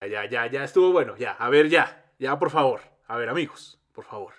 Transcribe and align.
Ya, 0.00 0.24
ya, 0.28 0.46
ya, 0.50 0.64
estuvo 0.64 0.92
bueno, 0.92 1.16
ya. 1.16 1.32
A 1.32 1.48
ver, 1.50 1.68
ya. 1.68 2.04
Ya, 2.18 2.38
por 2.38 2.50
favor. 2.50 2.80
A 3.06 3.16
ver, 3.16 3.28
amigos, 3.28 3.80
por 3.92 4.04
favor. 4.04 4.34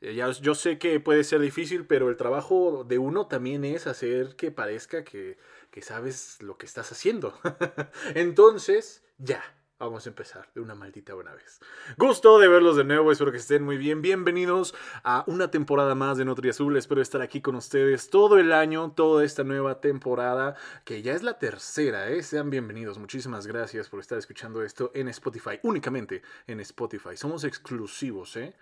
Eh, 0.00 0.14
Ya, 0.14 0.30
yo 0.30 0.54
sé 0.54 0.78
que 0.78 1.00
puede 1.00 1.24
ser 1.24 1.40
difícil, 1.40 1.86
pero 1.86 2.08
el 2.08 2.16
trabajo 2.16 2.84
de 2.84 2.98
uno 2.98 3.26
también 3.26 3.64
es 3.64 3.86
hacer 3.86 4.36
que 4.36 4.50
parezca 4.50 5.04
que, 5.04 5.38
que 5.70 5.82
sabes 5.82 6.40
lo 6.42 6.56
que 6.58 6.66
estás 6.66 6.90
haciendo. 6.92 7.38
Entonces, 8.14 9.04
ya. 9.18 9.42
Vamos 9.80 10.04
a 10.04 10.10
empezar 10.10 10.46
de 10.54 10.60
una 10.60 10.74
maldita 10.74 11.14
buena 11.14 11.32
vez. 11.32 11.58
Gusto 11.96 12.38
de 12.38 12.48
verlos 12.48 12.76
de 12.76 12.84
nuevo, 12.84 13.12
espero 13.12 13.32
que 13.32 13.38
estén 13.38 13.62
muy 13.62 13.78
bien. 13.78 14.02
Bienvenidos 14.02 14.74
a 15.04 15.24
una 15.26 15.50
temporada 15.50 15.94
más 15.94 16.18
de 16.18 16.26
Nutri 16.26 16.50
Azul. 16.50 16.76
Espero 16.76 17.00
estar 17.00 17.22
aquí 17.22 17.40
con 17.40 17.54
ustedes 17.54 18.10
todo 18.10 18.38
el 18.38 18.52
año, 18.52 18.92
toda 18.92 19.24
esta 19.24 19.42
nueva 19.42 19.80
temporada, 19.80 20.54
que 20.84 21.00
ya 21.00 21.14
es 21.14 21.22
la 21.22 21.38
tercera, 21.38 22.10
¿eh? 22.10 22.22
Sean 22.22 22.50
bienvenidos. 22.50 22.98
Muchísimas 22.98 23.46
gracias 23.46 23.88
por 23.88 24.00
estar 24.00 24.18
escuchando 24.18 24.62
esto 24.62 24.90
en 24.94 25.08
Spotify, 25.08 25.58
únicamente 25.62 26.20
en 26.46 26.60
Spotify. 26.60 27.16
Somos 27.16 27.44
exclusivos, 27.44 28.36
¿eh? 28.36 28.54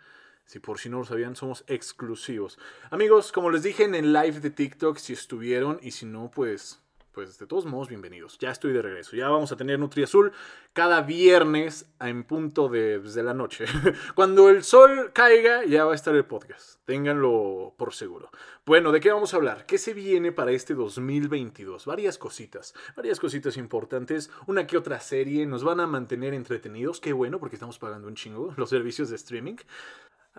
Si 0.44 0.60
por 0.60 0.78
si 0.78 0.88
no 0.88 0.98
lo 0.98 1.04
sabían, 1.04 1.34
somos 1.34 1.64
exclusivos. 1.66 2.60
Amigos, 2.90 3.32
como 3.32 3.50
les 3.50 3.64
dije 3.64 3.82
en 3.82 3.96
el 3.96 4.12
live 4.12 4.38
de 4.38 4.50
TikTok, 4.50 4.98
si 4.98 5.14
estuvieron 5.14 5.80
y 5.82 5.90
si 5.90 6.06
no, 6.06 6.30
pues 6.30 6.80
pues 7.12 7.38
de 7.38 7.46
todos 7.46 7.66
modos, 7.66 7.88
bienvenidos. 7.88 8.38
Ya 8.38 8.50
estoy 8.50 8.72
de 8.72 8.82
regreso. 8.82 9.16
Ya 9.16 9.28
vamos 9.28 9.50
a 9.52 9.56
tener 9.56 9.78
Nutri 9.78 10.02
Azul 10.02 10.32
cada 10.72 11.02
viernes 11.02 11.86
en 12.00 12.24
punto 12.24 12.68
de, 12.68 13.00
pues, 13.00 13.14
de 13.14 13.22
la 13.22 13.34
noche. 13.34 13.64
Cuando 14.14 14.48
el 14.48 14.62
sol 14.62 15.10
caiga, 15.12 15.64
ya 15.64 15.84
va 15.84 15.92
a 15.92 15.94
estar 15.94 16.14
el 16.14 16.24
podcast. 16.24 16.78
Ténganlo 16.84 17.74
por 17.76 17.94
seguro. 17.94 18.30
Bueno, 18.64 18.92
¿de 18.92 19.00
qué 19.00 19.10
vamos 19.10 19.32
a 19.32 19.38
hablar? 19.38 19.66
¿Qué 19.66 19.78
se 19.78 19.94
viene 19.94 20.30
para 20.32 20.52
este 20.52 20.74
2022? 20.74 21.86
Varias 21.86 22.18
cositas. 22.18 22.74
Varias 22.96 23.18
cositas 23.18 23.56
importantes. 23.56 24.30
Una 24.46 24.66
que 24.66 24.76
otra 24.76 25.00
serie. 25.00 25.46
Nos 25.46 25.64
van 25.64 25.80
a 25.80 25.86
mantener 25.86 26.34
entretenidos. 26.34 27.00
Qué 27.00 27.12
bueno, 27.12 27.40
porque 27.40 27.56
estamos 27.56 27.78
pagando 27.78 28.08
un 28.08 28.14
chingo 28.14 28.54
los 28.56 28.70
servicios 28.70 29.10
de 29.10 29.16
streaming. 29.16 29.56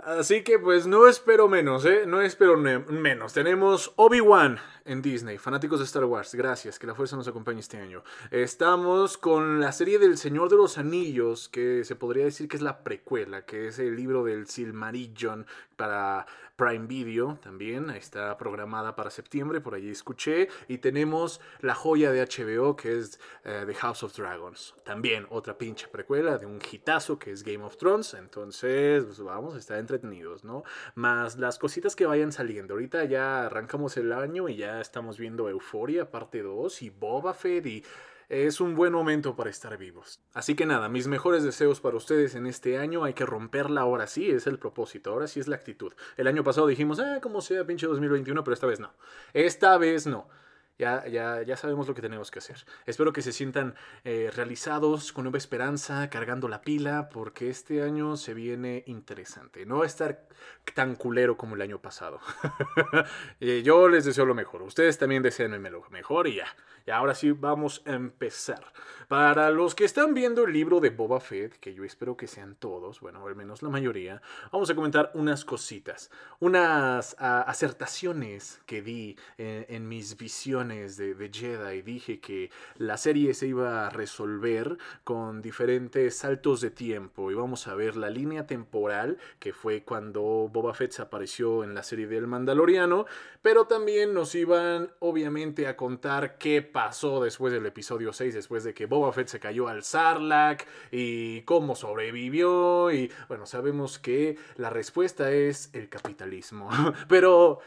Así 0.03 0.43
que 0.43 0.59
pues 0.59 0.87
no 0.87 1.07
espero 1.07 1.49
menos, 1.49 1.83
¿eh? 1.85 2.03
No 2.07 2.21
espero 2.21 2.57
menos. 2.57 3.33
Tenemos 3.33 3.91
Obi-Wan 3.97 4.57
en 4.85 5.01
Disney, 5.01 5.37
fanáticos 5.37 5.79
de 5.79 5.85
Star 5.85 6.05
Wars, 6.05 6.33
gracias, 6.35 6.79
que 6.79 6.87
la 6.87 6.95
fuerza 6.95 7.17
nos 7.17 7.27
acompañe 7.27 7.59
este 7.59 7.77
año. 7.77 8.03
Estamos 8.31 9.17
con 9.17 9.59
la 9.59 9.73
serie 9.73 9.99
del 9.99 10.17
Señor 10.17 10.49
de 10.49 10.55
los 10.55 10.77
Anillos, 10.77 11.49
que 11.49 11.83
se 11.83 11.95
podría 11.95 12.23
decir 12.23 12.47
que 12.47 12.55
es 12.55 12.63
la 12.63 12.83
precuela, 12.83 13.45
que 13.45 13.67
es 13.67 13.79
el 13.79 13.95
libro 13.97 14.23
del 14.23 14.47
Silmarillion 14.47 15.45
para 15.75 16.25
Prime 16.59 16.87
Video 16.87 17.39
también, 17.41 17.89
está 17.91 18.37
programada 18.37 18.93
para 18.93 19.09
septiembre, 19.09 19.61
por 19.61 19.75
allí 19.75 19.89
escuché. 19.89 20.49
Y 20.67 20.79
tenemos 20.79 21.39
la 21.61 21.73
joya 21.73 22.11
de 22.11 22.21
HBO, 22.21 22.75
que 22.75 22.99
es 22.99 23.17
eh, 23.45 23.63
The 23.65 23.73
House 23.75 24.03
of 24.03 24.13
Dragons. 24.13 24.75
También 24.83 25.25
otra 25.29 25.57
pinche 25.57 25.87
precuela 25.87 26.37
de 26.37 26.45
un 26.45 26.59
hitazo 26.59 27.17
que 27.17 27.31
es 27.31 27.43
Game 27.43 27.63
of 27.63 27.77
Thrones. 27.77 28.13
Entonces, 28.13 29.05
pues 29.05 29.21
vamos 29.21 29.55
a 29.55 29.57
estar 29.57 29.79
entretenidos, 29.79 30.43
¿no? 30.43 30.63
Más 30.95 31.37
las 31.37 31.57
cositas 31.57 31.95
que 31.95 32.05
vayan 32.05 32.33
saliendo. 32.33 32.73
Ahorita 32.73 33.05
ya 33.05 33.45
arrancamos 33.45 33.95
el 33.95 34.11
año 34.11 34.49
y 34.49 34.57
ya 34.57 34.81
estamos 34.81 35.17
viendo 35.17 35.47
Euphoria, 35.47 36.11
parte 36.11 36.41
2, 36.41 36.81
y 36.81 36.89
Boba 36.89 37.33
Fett 37.33 37.65
y 37.67 37.85
es 38.29 38.61
un 38.61 38.75
buen 38.75 38.93
momento 38.93 39.35
para 39.35 39.49
estar 39.49 39.75
vivos. 39.77 40.21
Así 40.33 40.55
que 40.55 40.67
nada, 40.67 40.87
mis 40.87 41.07
mejores 41.07 41.43
deseos 41.43 41.81
para 41.81 41.97
ustedes 41.97 42.35
en 42.35 42.45
este 42.45 42.77
año. 42.77 43.03
Hay 43.03 43.13
que 43.13 43.25
romperla 43.25 43.81
ahora 43.81 44.05
sí, 44.05 44.29
es 44.29 44.45
el 44.45 44.59
propósito, 44.59 45.11
ahora 45.11 45.27
sí 45.27 45.39
es 45.39 45.47
la 45.47 45.55
actitud. 45.55 45.93
El 46.15 46.27
año 46.27 46.43
pasado 46.43 46.67
dijimos, 46.67 46.99
ah, 46.99 47.19
como 47.21 47.41
sea, 47.41 47.65
pinche 47.65 47.87
2021, 47.87 48.43
pero 48.43 48.53
esta 48.53 48.67
vez 48.67 48.79
no. 48.79 48.93
Esta 49.33 49.77
vez 49.79 50.05
no. 50.05 50.29
Ya, 50.77 51.05
ya, 51.07 51.41
ya 51.41 51.57
sabemos 51.57 51.89
lo 51.89 51.93
que 51.93 52.01
tenemos 52.01 52.31
que 52.31 52.39
hacer. 52.39 52.65
Espero 52.85 53.11
que 53.11 53.21
se 53.21 53.33
sientan 53.33 53.75
eh, 54.05 54.31
realizados, 54.33 55.11
con 55.11 55.25
nueva 55.25 55.37
esperanza, 55.37 56.09
cargando 56.09 56.47
la 56.47 56.61
pila, 56.61 57.09
porque 57.09 57.49
este 57.49 57.81
año 57.81 58.15
se 58.15 58.33
viene 58.33 58.83
interesante. 58.85 59.65
No 59.65 59.79
va 59.79 59.83
a 59.83 59.87
estar 59.87 60.25
tan 60.73 60.95
culero 60.95 61.35
como 61.35 61.55
el 61.55 61.61
año 61.61 61.81
pasado. 61.81 62.19
Eh, 63.41 63.61
yo 63.63 63.87
les 63.87 64.05
deseo 64.05 64.25
lo 64.25 64.35
mejor. 64.35 64.61
Ustedes 64.61 64.97
también 64.97 65.23
deseenme 65.23 65.69
lo 65.69 65.81
mejor 65.89 66.27
y 66.27 66.35
ya. 66.35 66.47
Y 66.89 66.91
ahora 66.91 67.13
sí 67.13 67.31
vamos 67.33 67.83
a 67.85 67.91
empezar. 67.91 68.65
Para 69.07 69.51
los 69.51 69.75
que 69.75 69.85
están 69.85 70.15
viendo 70.15 70.45
el 70.45 70.53
libro 70.53 70.79
de 70.79 70.89
Boba 70.89 71.19
Fett, 71.19 71.59
que 71.59 71.75
yo 71.75 71.83
espero 71.83 72.17
que 72.17 72.25
sean 72.25 72.55
todos, 72.55 72.99
bueno, 72.99 73.27
al 73.27 73.35
menos 73.35 73.61
la 73.61 73.69
mayoría, 73.69 74.23
vamos 74.51 74.71
a 74.71 74.75
comentar 74.75 75.11
unas 75.13 75.45
cositas, 75.45 76.09
unas 76.39 77.15
ah, 77.19 77.43
acertaciones 77.47 78.59
que 78.65 78.81
di 78.81 79.17
en, 79.37 79.67
en 79.69 79.87
mis 79.87 80.17
visiones 80.17 80.97
de, 80.97 81.13
de 81.13 81.29
Jedi. 81.31 81.83
Dije 81.83 82.19
que 82.19 82.49
la 82.77 82.97
serie 82.97 83.35
se 83.35 83.45
iba 83.45 83.85
a 83.85 83.91
resolver 83.91 84.77
con 85.03 85.43
diferentes 85.43 86.17
saltos 86.17 86.59
de 86.61 86.71
tiempo 86.71 87.29
y 87.29 87.35
vamos 87.35 87.67
a 87.67 87.75
ver 87.75 87.95
la 87.97 88.09
línea 88.09 88.47
temporal 88.47 89.19
que 89.37 89.53
fue 89.53 89.83
cuando 89.83 90.21
Boba 90.51 90.73
Fett 90.73 90.91
se 90.93 91.03
apareció 91.03 91.63
en 91.63 91.75
la 91.75 91.83
serie 91.83 92.07
del 92.07 92.25
Mandaloriano, 92.25 93.05
pero 93.43 93.65
también 93.65 94.15
nos 94.15 94.33
iban 94.33 94.91
obviamente 94.99 95.67
a 95.67 95.77
contar 95.77 96.39
qué 96.39 96.63
pasó 96.63 96.78
después 97.21 97.53
del 97.53 97.65
episodio 97.65 98.13
6, 98.13 98.33
después 98.33 98.63
de 98.63 98.73
que 98.73 98.85
Boba 98.85 99.11
Fett 99.11 99.27
se 99.27 99.39
cayó 99.39 99.67
al 99.67 99.83
Sarlacc 99.83 100.65
y 100.91 101.41
cómo 101.41 101.75
sobrevivió 101.75 102.91
y 102.91 103.11
bueno, 103.27 103.45
sabemos 103.45 103.99
que 103.99 104.37
la 104.55 104.69
respuesta 104.69 105.31
es 105.31 105.69
el 105.73 105.89
capitalismo, 105.89 106.69
pero 107.07 107.59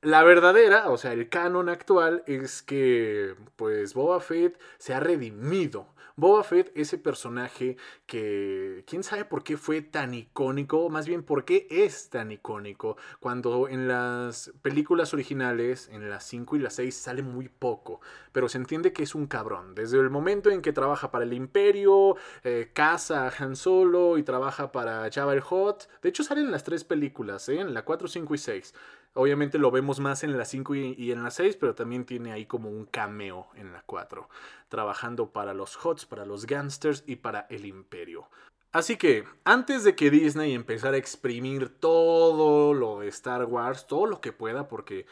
la 0.00 0.22
verdadera, 0.24 0.90
o 0.90 0.98
sea, 0.98 1.12
el 1.12 1.28
canon 1.28 1.68
actual 1.68 2.24
es 2.26 2.62
que 2.62 3.34
pues 3.56 3.94
Boba 3.94 4.20
Fett 4.20 4.58
se 4.78 4.94
ha 4.94 5.00
redimido. 5.00 5.86
Boba 6.16 6.44
Fett, 6.44 6.70
ese 6.74 6.98
personaje 6.98 7.76
que 8.06 8.84
quién 8.86 9.02
sabe 9.02 9.24
por 9.24 9.42
qué 9.42 9.56
fue 9.56 9.82
tan 9.82 10.14
icónico, 10.14 10.88
más 10.90 11.06
bien 11.06 11.22
por 11.22 11.44
qué 11.44 11.66
es 11.70 12.10
tan 12.10 12.32
icónico, 12.32 12.96
cuando 13.20 13.68
en 13.68 13.88
las 13.88 14.52
películas 14.62 15.14
originales, 15.14 15.88
en 15.90 16.10
las 16.10 16.24
5 16.24 16.56
y 16.56 16.58
las 16.58 16.74
6, 16.74 16.94
sale 16.94 17.22
muy 17.22 17.48
poco, 17.48 18.00
pero 18.32 18.48
se 18.48 18.58
entiende 18.58 18.92
que 18.92 19.02
es 19.02 19.14
un 19.14 19.26
cabrón. 19.26 19.74
Desde 19.74 19.98
el 19.98 20.10
momento 20.10 20.50
en 20.50 20.62
que 20.62 20.72
trabaja 20.72 21.10
para 21.10 21.24
el 21.24 21.32
Imperio, 21.32 22.16
eh, 22.44 22.70
caza 22.72 23.26
a 23.26 23.32
Han 23.38 23.56
Solo 23.56 24.18
y 24.18 24.22
trabaja 24.22 24.72
para 24.72 25.10
Jabba 25.10 25.34
el 25.34 25.42
Hutt, 25.42 25.84
de 26.02 26.08
hecho 26.08 26.22
salen 26.24 26.50
las 26.50 26.64
tres 26.64 26.84
películas, 26.84 27.48
¿eh? 27.48 27.60
en 27.60 27.74
la 27.74 27.84
4, 27.84 28.08
5 28.08 28.34
y 28.34 28.38
6. 28.38 28.74
Obviamente 29.14 29.58
lo 29.58 29.70
vemos 29.70 30.00
más 30.00 30.24
en 30.24 30.38
la 30.38 30.46
5 30.46 30.74
y, 30.74 31.12
en 31.12 31.22
la 31.22 31.30
6, 31.30 31.56
pero 31.56 31.74
también 31.74 32.06
tiene 32.06 32.32
ahí 32.32 32.46
como 32.46 32.70
un 32.70 32.86
cameo 32.86 33.48
en 33.56 33.72
la 33.72 33.82
4, 33.82 34.28
trabajando 34.68 35.30
para 35.30 35.52
los 35.52 35.76
Hots, 35.84 36.06
para 36.06 36.24
los 36.24 36.46
Gangsters 36.46 37.04
y 37.06 37.16
para 37.16 37.46
el 37.50 37.66
Imperio. 37.66 38.28
Así 38.72 38.96
que, 38.96 39.24
antes 39.44 39.84
de 39.84 39.94
que 39.94 40.10
Disney 40.10 40.54
empezara 40.54 40.94
a 40.94 40.98
exprimir 40.98 41.68
todo 41.68 42.72
lo 42.72 43.00
de 43.00 43.08
Star 43.08 43.44
Wars, 43.44 43.86
todo 43.86 44.06
lo 44.06 44.22
que 44.22 44.32
pueda, 44.32 44.66
porque 44.66 45.04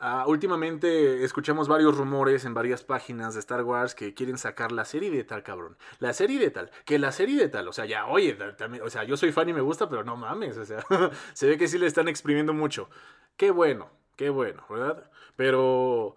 ah, 0.00 0.24
últimamente 0.26 1.22
escuchamos 1.22 1.68
varios 1.68 1.96
rumores 1.96 2.44
en 2.44 2.52
varias 2.52 2.82
páginas 2.82 3.34
de 3.34 3.40
Star 3.40 3.62
Wars 3.62 3.94
que 3.94 4.12
quieren 4.12 4.38
sacar 4.38 4.72
la 4.72 4.84
serie 4.84 5.12
de 5.12 5.22
tal 5.22 5.44
cabrón, 5.44 5.76
la 6.00 6.12
serie 6.14 6.40
de 6.40 6.50
tal, 6.50 6.72
que 6.84 6.98
la 6.98 7.12
serie 7.12 7.36
de 7.36 7.48
tal, 7.48 7.68
o 7.68 7.72
sea, 7.72 7.84
ya, 7.86 8.06
oye, 8.06 8.36
o 8.82 8.90
sea, 8.90 9.04
yo 9.04 9.16
soy 9.16 9.30
fan 9.30 9.48
y 9.48 9.52
me 9.52 9.60
gusta, 9.60 9.88
pero 9.88 10.02
no 10.02 10.16
mames, 10.16 10.56
o 10.56 10.64
sea, 10.64 10.84
se 11.32 11.46
ve 11.46 11.56
que 11.56 11.68
sí 11.68 11.78
le 11.78 11.86
están 11.86 12.08
exprimiendo 12.08 12.52
mucho. 12.54 12.88
Qué 13.36 13.50
bueno, 13.50 13.90
qué 14.16 14.30
bueno, 14.30 14.64
¿verdad? 14.70 15.10
Pero 15.36 16.16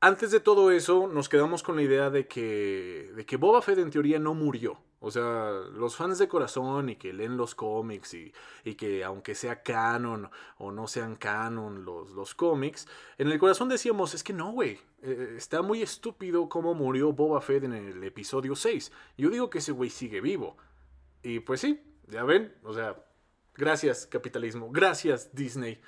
antes 0.00 0.30
de 0.30 0.40
todo 0.40 0.70
eso, 0.70 1.08
nos 1.08 1.28
quedamos 1.28 1.62
con 1.62 1.76
la 1.76 1.82
idea 1.82 2.10
de 2.10 2.26
que, 2.26 3.12
de 3.14 3.26
que 3.26 3.36
Boba 3.36 3.60
Fett 3.60 3.78
en 3.78 3.90
teoría 3.90 4.18
no 4.18 4.34
murió. 4.34 4.78
O 5.02 5.10
sea, 5.10 5.50
los 5.72 5.96
fans 5.96 6.18
de 6.18 6.28
corazón 6.28 6.90
y 6.90 6.96
que 6.96 7.14
leen 7.14 7.38
los 7.38 7.54
cómics 7.54 8.12
y, 8.14 8.32
y 8.64 8.74
que 8.74 9.02
aunque 9.02 9.34
sea 9.34 9.62
canon 9.62 10.30
o 10.58 10.70
no 10.72 10.86
sean 10.86 11.16
canon 11.16 11.86
los, 11.86 12.10
los 12.10 12.34
cómics, 12.34 12.86
en 13.16 13.28
el 13.28 13.38
corazón 13.38 13.70
decíamos, 13.70 14.14
es 14.14 14.22
que 14.22 14.34
no, 14.34 14.52
güey, 14.52 14.78
eh, 15.02 15.34
está 15.36 15.62
muy 15.62 15.82
estúpido 15.82 16.50
cómo 16.50 16.74
murió 16.74 17.12
Boba 17.12 17.40
Fett 17.40 17.64
en 17.64 17.72
el 17.72 18.04
episodio 18.04 18.54
6. 18.54 18.92
Yo 19.16 19.30
digo 19.30 19.48
que 19.48 19.58
ese 19.58 19.72
güey 19.72 19.88
sigue 19.88 20.20
vivo. 20.20 20.56
Y 21.22 21.40
pues 21.40 21.62
sí, 21.62 21.82
ya 22.06 22.24
ven, 22.24 22.54
o 22.62 22.74
sea, 22.74 23.02
gracias 23.56 24.06
capitalismo, 24.06 24.70
gracias 24.70 25.34
Disney. 25.34 25.80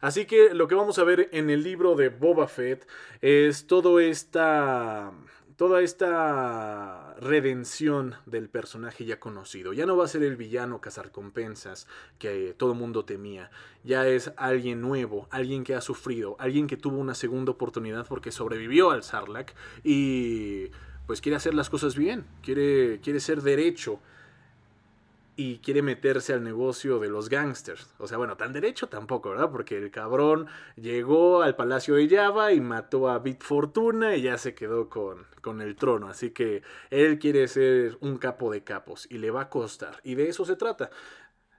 Así 0.00 0.26
que 0.26 0.54
lo 0.54 0.68
que 0.68 0.74
vamos 0.74 0.98
a 0.98 1.04
ver 1.04 1.28
en 1.32 1.50
el 1.50 1.62
libro 1.62 1.94
de 1.94 2.08
Boba 2.08 2.48
Fett 2.48 2.86
es 3.20 3.66
todo 3.66 4.00
esta 4.00 5.12
toda 5.56 5.80
esta 5.80 7.14
redención 7.18 8.14
del 8.26 8.48
personaje 8.48 9.06
ya 9.06 9.18
conocido. 9.18 9.72
Ya 9.72 9.86
no 9.86 9.96
va 9.96 10.04
a 10.04 10.08
ser 10.08 10.22
el 10.22 10.36
villano 10.36 10.82
cazarcompensas 10.82 11.86
que 12.18 12.54
todo 12.56 12.74
mundo 12.74 13.06
temía. 13.06 13.50
Ya 13.82 14.06
es 14.06 14.32
alguien 14.36 14.82
nuevo, 14.82 15.26
alguien 15.30 15.64
que 15.64 15.74
ha 15.74 15.80
sufrido, 15.80 16.36
alguien 16.38 16.66
que 16.66 16.76
tuvo 16.76 16.98
una 16.98 17.14
segunda 17.14 17.52
oportunidad 17.52 18.06
porque 18.06 18.32
sobrevivió 18.32 18.90
al 18.90 19.02
Sarlacc 19.02 19.54
y 19.82 20.70
pues 21.06 21.22
quiere 21.22 21.36
hacer 21.36 21.54
las 21.54 21.70
cosas 21.70 21.96
bien, 21.96 22.26
quiere, 22.42 23.00
quiere 23.00 23.20
ser 23.20 23.40
derecho. 23.40 24.00
Y 25.36 25.58
quiere 25.58 25.82
meterse 25.82 26.32
al 26.32 26.42
negocio 26.42 26.98
de 26.98 27.08
los 27.08 27.28
gangsters. 27.28 27.92
O 27.98 28.06
sea, 28.06 28.16
bueno, 28.16 28.38
tan 28.38 28.54
derecho 28.54 28.88
tampoco, 28.88 29.30
¿verdad? 29.30 29.50
Porque 29.50 29.76
el 29.76 29.90
cabrón 29.90 30.46
llegó 30.76 31.42
al 31.42 31.54
Palacio 31.54 31.96
de 31.96 32.08
Java 32.08 32.52
y 32.52 32.60
mató 32.60 33.10
a 33.10 33.18
Bit 33.18 33.42
Fortuna 33.42 34.16
y 34.16 34.22
ya 34.22 34.38
se 34.38 34.54
quedó 34.54 34.88
con, 34.88 35.26
con 35.42 35.60
el 35.60 35.76
trono. 35.76 36.08
Así 36.08 36.30
que 36.30 36.62
él 36.88 37.18
quiere 37.18 37.46
ser 37.48 37.98
un 38.00 38.16
capo 38.16 38.50
de 38.50 38.64
capos 38.64 39.06
y 39.10 39.18
le 39.18 39.30
va 39.30 39.42
a 39.42 39.50
costar. 39.50 40.00
Y 40.04 40.14
de 40.14 40.30
eso 40.30 40.46
se 40.46 40.56
trata. 40.56 40.90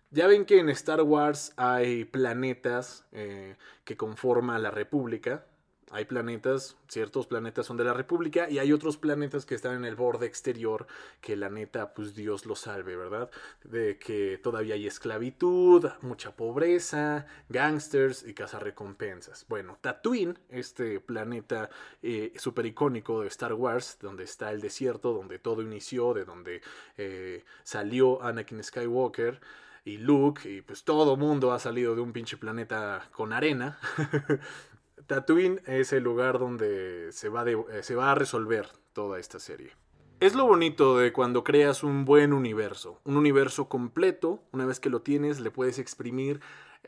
Ya 0.09 0.25
ven 0.25 0.45
que 0.45 0.59
en 0.59 0.69
Star 0.69 1.01
Wars 1.01 1.53
hay 1.55 2.05
planetas 2.05 3.05
eh, 3.11 3.57
que 3.83 3.95
conforman 3.95 4.63
la 4.63 4.71
República, 4.71 5.45
hay 5.91 6.03
planetas, 6.05 6.75
ciertos 6.89 7.27
planetas 7.27 7.65
son 7.65 7.77
de 7.77 7.85
la 7.85 7.93
República 7.93 8.49
y 8.49 8.59
hay 8.59 8.73
otros 8.73 8.97
planetas 8.97 9.45
que 9.45 9.55
están 9.55 9.75
en 9.75 9.85
el 9.85 9.95
borde 9.95 10.25
exterior 10.25 10.85
que 11.21 11.37
la 11.37 11.49
neta, 11.49 11.93
pues 11.93 12.13
Dios 12.13 12.45
los 12.45 12.59
salve, 12.59 12.97
¿verdad? 12.97 13.29
De 13.63 13.97
que 13.97 14.37
todavía 14.37 14.75
hay 14.75 14.85
esclavitud, 14.85 15.89
mucha 16.01 16.35
pobreza, 16.35 17.25
gangsters 17.47 18.23
y 18.27 18.33
cazarrecompensas. 18.33 19.45
Bueno, 19.47 19.77
Tatooine, 19.79 20.37
este 20.49 20.99
planeta 20.99 21.69
eh, 22.01 22.33
súper 22.35 22.65
icónico 22.65 23.21
de 23.21 23.27
Star 23.27 23.53
Wars, 23.53 23.97
donde 24.01 24.25
está 24.25 24.51
el 24.51 24.59
desierto, 24.59 25.13
donde 25.13 25.39
todo 25.39 25.61
inició, 25.61 26.13
de 26.13 26.25
donde 26.25 26.61
eh, 26.97 27.45
salió 27.63 28.21
Anakin 28.21 28.61
Skywalker 28.61 29.39
y 29.85 29.97
Luke, 29.99 30.49
y 30.49 30.61
pues 30.61 30.83
todo 30.83 31.15
mundo 31.15 31.53
ha 31.53 31.59
salido 31.59 31.95
de 31.95 32.01
un 32.01 32.11
pinche 32.11 32.35
planeta 32.35 33.07
con 33.13 33.31
arena. 33.31 33.79
Tatooine 35.07 35.61
es 35.65 35.93
el 35.93 36.03
lugar 36.03 36.37
donde 36.37 37.13
se 37.13 37.29
va, 37.29 37.49
eh, 37.49 37.57
se 37.81 37.95
va 37.95 38.11
a 38.11 38.15
resolver 38.15 38.67
toda 38.91 39.19
esta 39.19 39.39
serie. 39.39 39.71
Es 40.19 40.35
lo 40.35 40.45
bonito 40.45 40.97
de 40.97 41.13
cuando 41.13 41.45
creas 41.45 41.81
un 41.81 42.03
buen 42.03 42.33
universo, 42.33 42.99
un 43.05 43.15
universo 43.15 43.69
completo, 43.69 44.43
una 44.51 44.65
vez 44.65 44.79
que 44.81 44.89
lo 44.89 45.01
tienes 45.01 45.39
le 45.39 45.49
puedes 45.49 45.79
exprimir 45.79 46.41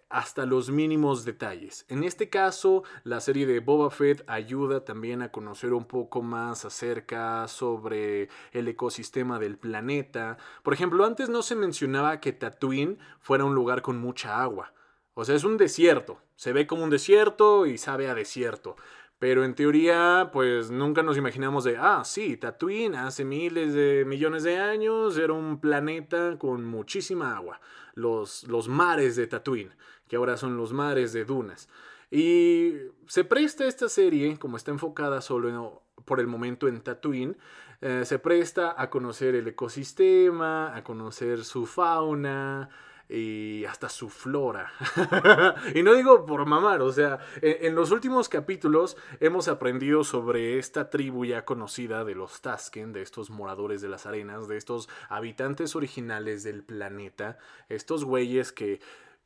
hasta 0.10 0.46
los 0.46 0.70
mínimos 0.70 1.24
detalles. 1.24 1.86
En 1.88 2.04
este 2.04 2.30
caso, 2.30 2.84
la 3.04 3.22
serie 3.22 3.46
de 3.46 3.60
Boba 3.60 3.90
Fett 3.90 4.24
ayuda 4.28 4.84
también 4.84 5.22
a 5.22 5.32
conocer 5.32 5.74
un 5.74 5.86
poco 5.86 6.22
más 6.22 6.66
acerca 6.66 7.48
sobre 7.48 8.28
el 8.52 8.68
ecosistema 8.68 9.40
del 9.40 9.58
planeta. 9.58 10.38
Por 10.64 10.74
ejemplo, 10.74 11.06
antes 11.06 11.30
no 11.30 11.42
se 11.42 11.56
mencionaba 11.56 12.20
que 12.20 12.34
Tatooine 12.34 12.98
fuera 13.20 13.46
un 13.46 13.56
lugar 13.56 13.82
con 13.82 13.98
mucha 13.98 14.42
agua. 14.42 14.74
O 15.20 15.26
sea, 15.26 15.36
es 15.36 15.44
un 15.44 15.58
desierto. 15.58 16.22
Se 16.38 16.54
ve 16.54 16.66
como 16.66 16.86
un 16.86 16.90
desierto 16.90 17.66
y 17.66 17.78
sabe 17.78 18.08
a 18.08 18.16
desierto. 18.16 18.78
Pero 19.20 19.44
en 19.44 19.54
teoría, 19.54 20.30
pues 20.32 20.72
nunca 20.72 21.04
nos 21.04 21.18
imaginamos 21.18 21.66
de, 21.66 21.76
ah, 21.76 22.04
sí, 22.06 22.38
Tatooine 22.38 22.96
hace 22.96 23.26
miles 23.26 23.74
de 23.74 24.06
millones 24.06 24.44
de 24.44 24.60
años 24.60 25.18
era 25.18 25.34
un 25.34 25.60
planeta 25.60 26.38
con 26.40 26.64
muchísima 26.64 27.36
agua. 27.36 27.60
Los, 27.96 28.48
los 28.48 28.70
mares 28.70 29.18
de 29.18 29.28
Tatooine, 29.28 29.76
que 30.08 30.16
ahora 30.16 30.38
son 30.38 30.56
los 30.56 30.72
mares 30.72 31.12
de 31.12 31.26
dunas. 31.26 31.68
Y 32.10 32.76
se 33.06 33.26
presta 33.26 33.66
esta 33.66 33.90
serie, 33.90 34.40
como 34.40 34.56
está 34.56 34.72
enfocada 34.72 35.20
solo 35.20 35.84
por 36.06 36.22
el 36.22 36.28
momento 36.28 36.70
en 36.70 36.80
Tatooine, 36.80 37.36
eh, 37.82 38.04
se 38.06 38.20
presta 38.20 38.74
a 38.82 38.90
conocer 38.90 39.36
el 39.36 39.50
ecosistema, 39.50 40.74
a 40.74 40.82
conocer 40.86 41.44
su 41.44 41.66
fauna, 41.66 42.70
y 43.10 43.66
hasta 43.66 43.90
su 43.90 44.10
flora. 44.10 44.72
y 45.76 45.82
no 45.82 45.96
digo 45.96 46.26
por 46.26 46.46
mamar, 46.46 46.82
o 46.82 46.92
sea, 46.92 47.20
en, 47.42 47.74
los 47.74 47.92
últimos 47.92 48.30
capítulos 48.30 48.98
hemos 49.20 49.48
aprendido 49.48 50.04
sobre 50.04 50.60
esta 50.60 50.92
tribu 50.92 51.26
ya 51.26 51.44
conocida 51.44 52.06
de 52.06 52.14
los 52.14 52.42
Tasken, 52.42 52.94
de 52.94 53.02
estos 53.02 53.32
moradores 53.32 53.82
de 53.82 53.90
las 53.90 54.06
arenas, 54.06 54.48
de 54.48 54.58
estos 54.58 54.90
habitantes 55.10 55.76
originales 55.76 56.44
del 56.44 56.64
planeta, 56.64 57.40
estos 57.68 58.06
güeyes 58.06 58.52
que 58.52 58.80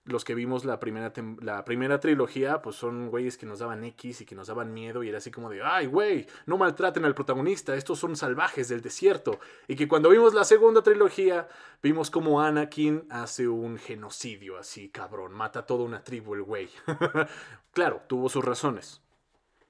los 0.05 0.25
que 0.25 0.35
vimos 0.35 0.65
la 0.65 0.79
primera, 0.79 1.13
la 1.41 1.63
primera 1.63 1.99
trilogía, 1.99 2.61
pues 2.61 2.75
son 2.75 3.09
güeyes 3.09 3.37
que 3.37 3.45
nos 3.45 3.59
daban 3.59 3.83
X 3.85 4.21
y 4.21 4.25
que 4.25 4.35
nos 4.35 4.47
daban 4.47 4.73
miedo 4.73 5.03
y 5.03 5.09
era 5.09 5.19
así 5.19 5.31
como 5.31 5.49
de, 5.49 5.61
ay, 5.63 5.85
güey, 5.85 6.27
no 6.45 6.57
maltraten 6.57 7.05
al 7.05 7.15
protagonista, 7.15 7.75
estos 7.75 7.99
son 7.99 8.15
salvajes 8.15 8.67
del 8.67 8.81
desierto. 8.81 9.39
Y 9.67 9.75
que 9.75 9.87
cuando 9.87 10.09
vimos 10.09 10.33
la 10.33 10.43
segunda 10.43 10.83
trilogía, 10.83 11.47
vimos 11.81 12.11
como 12.11 12.41
Anakin 12.41 13.05
hace 13.09 13.47
un 13.47 13.77
genocidio 13.77 14.57
así, 14.57 14.89
cabrón, 14.89 15.33
mata 15.33 15.59
a 15.59 15.65
toda 15.65 15.85
una 15.85 16.03
tribu 16.03 16.35
el 16.35 16.43
güey. 16.43 16.69
claro, 17.71 18.01
tuvo 18.07 18.27
sus 18.27 18.43
razones. 18.43 19.01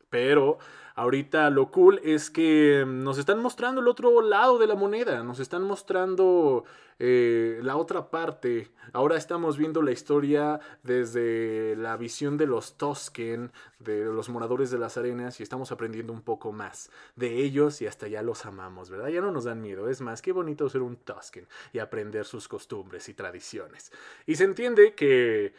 Pero 0.09 0.57
ahorita 0.95 1.49
lo 1.49 1.71
cool 1.71 1.99
es 2.03 2.29
que 2.29 2.85
nos 2.87 3.17
están 3.17 3.41
mostrando 3.41 3.81
el 3.81 3.87
otro 3.87 4.21
lado 4.21 4.57
de 4.57 4.67
la 4.67 4.75
moneda, 4.75 5.23
nos 5.23 5.39
están 5.39 5.63
mostrando 5.63 6.63
eh, 6.99 7.59
la 7.63 7.75
otra 7.75 8.09
parte. 8.09 8.69
Ahora 8.93 9.17
estamos 9.17 9.57
viendo 9.57 9.81
la 9.81 9.91
historia 9.91 10.59
desde 10.83 11.75
la 11.75 11.97
visión 11.97 12.37
de 12.37 12.45
los 12.45 12.77
Tosken, 12.77 13.51
de 13.79 14.05
los 14.05 14.29
moradores 14.29 14.71
de 14.71 14.77
las 14.77 14.97
arenas, 14.97 15.39
y 15.39 15.43
estamos 15.43 15.71
aprendiendo 15.71 16.13
un 16.13 16.21
poco 16.21 16.51
más 16.51 16.91
de 17.15 17.43
ellos 17.43 17.81
y 17.81 17.87
hasta 17.87 18.07
ya 18.07 18.21
los 18.21 18.45
amamos, 18.45 18.89
¿verdad? 18.89 19.09
Ya 19.09 19.21
no 19.21 19.31
nos 19.31 19.45
dan 19.45 19.61
miedo. 19.61 19.89
Es 19.89 20.01
más, 20.01 20.21
qué 20.21 20.31
bonito 20.31 20.69
ser 20.69 20.81
un 20.81 20.95
Tosken 20.95 21.47
y 21.71 21.79
aprender 21.79 22.25
sus 22.25 22.47
costumbres 22.47 23.09
y 23.09 23.13
tradiciones. 23.13 23.91
Y 24.25 24.35
se 24.35 24.43
entiende 24.43 24.93
que 24.93 25.53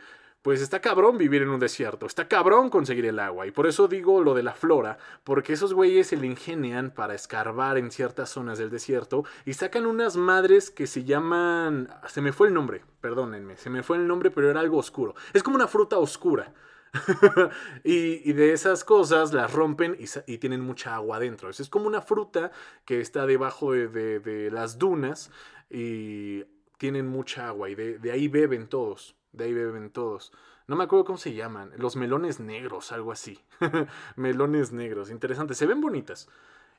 pues 0.45 0.61
está 0.61 0.83
cabrón 0.83 1.17
vivir 1.17 1.41
en 1.41 1.49
un 1.49 1.59
desierto, 1.59 2.05
está 2.05 2.29
cabrón 2.29 2.69
conseguir 2.69 3.07
el 3.07 3.19
agua. 3.19 3.47
Y 3.47 3.51
por 3.51 3.67
eso 3.67 3.89
digo 3.89 4.23
lo 4.23 4.35
de 4.35 4.43
la 4.43 4.53
flora, 4.53 4.99
porque 5.25 5.55
esos 5.55 5.73
güeyes 5.73 6.09
se 6.09 6.19
le 6.19 6.27
ingenian 6.27 6.91
para 6.91 7.15
escarbar 7.15 7.79
en 7.79 7.91
ciertas 7.91 8.29
zonas 8.29 8.59
del 8.59 8.69
desierto 8.69 9.25
y 9.47 9.55
sacan 9.55 9.87
unas 9.87 10.19
madres 10.19 10.71
que 10.71 10.87
se 10.87 11.05
llaman... 11.05 11.89
Se 12.09 12.21
me 12.21 12.35
fue 12.35 12.49
el 12.49 12.53
nombre, 12.53 12.85
perdónenme, 13.01 13.57
se 13.57 13.71
me 13.71 13.83
fue 13.83 13.97
el 13.97 14.07
nombre, 14.07 14.31
pero 14.31 14.51
era 14.51 14.61
algo 14.61 14.77
oscuro. 14.77 15.15
Es 15.33 15.43
como 15.43 15.57
una 15.57 15.67
fruta 15.67 15.97
oscura. 15.97 16.53
y, 17.83 18.31
de 18.35 18.53
esas 18.53 18.85
cosas 18.85 19.33
las 19.33 19.51
rompen 19.51 19.97
y, 20.27 20.37
tienen 20.37 20.61
mucha 20.61 20.95
agua 20.95 21.17
adentro. 21.17 21.49
Es 21.49 21.71
como 21.71 21.87
una 21.87 22.03
fruta 22.03 22.53
que 22.85 23.01
está 23.01 23.25
debajo 23.25 23.73
de, 23.73 24.51
las 24.53 24.79
dunas 24.79 25.31
y 25.71 26.45
tienen 26.77 27.07
mucha 27.07 27.49
agua 27.49 27.71
y 27.71 27.75
de 27.75 28.13
ahí 28.13 28.29
beben 28.29 28.69
todos. 28.69 29.17
De 29.35 29.45
ahí 29.45 29.53
beben 29.53 29.91
todos. 29.91 30.33
No 30.67 30.77
me 30.77 30.85
acuerdo 30.85 31.05
cómo 31.05 31.19
se 31.19 31.35
llaman. 31.35 31.73
Los 31.77 31.97
melones 31.97 32.41
negros, 32.41 32.93
algo 32.93 33.13
así. 33.13 33.39
melones 34.17 34.73
negros. 34.73 35.11
Interesante. 35.11 35.55
Se 35.55 35.67
ven 35.67 35.81
bonitas. 35.81 36.29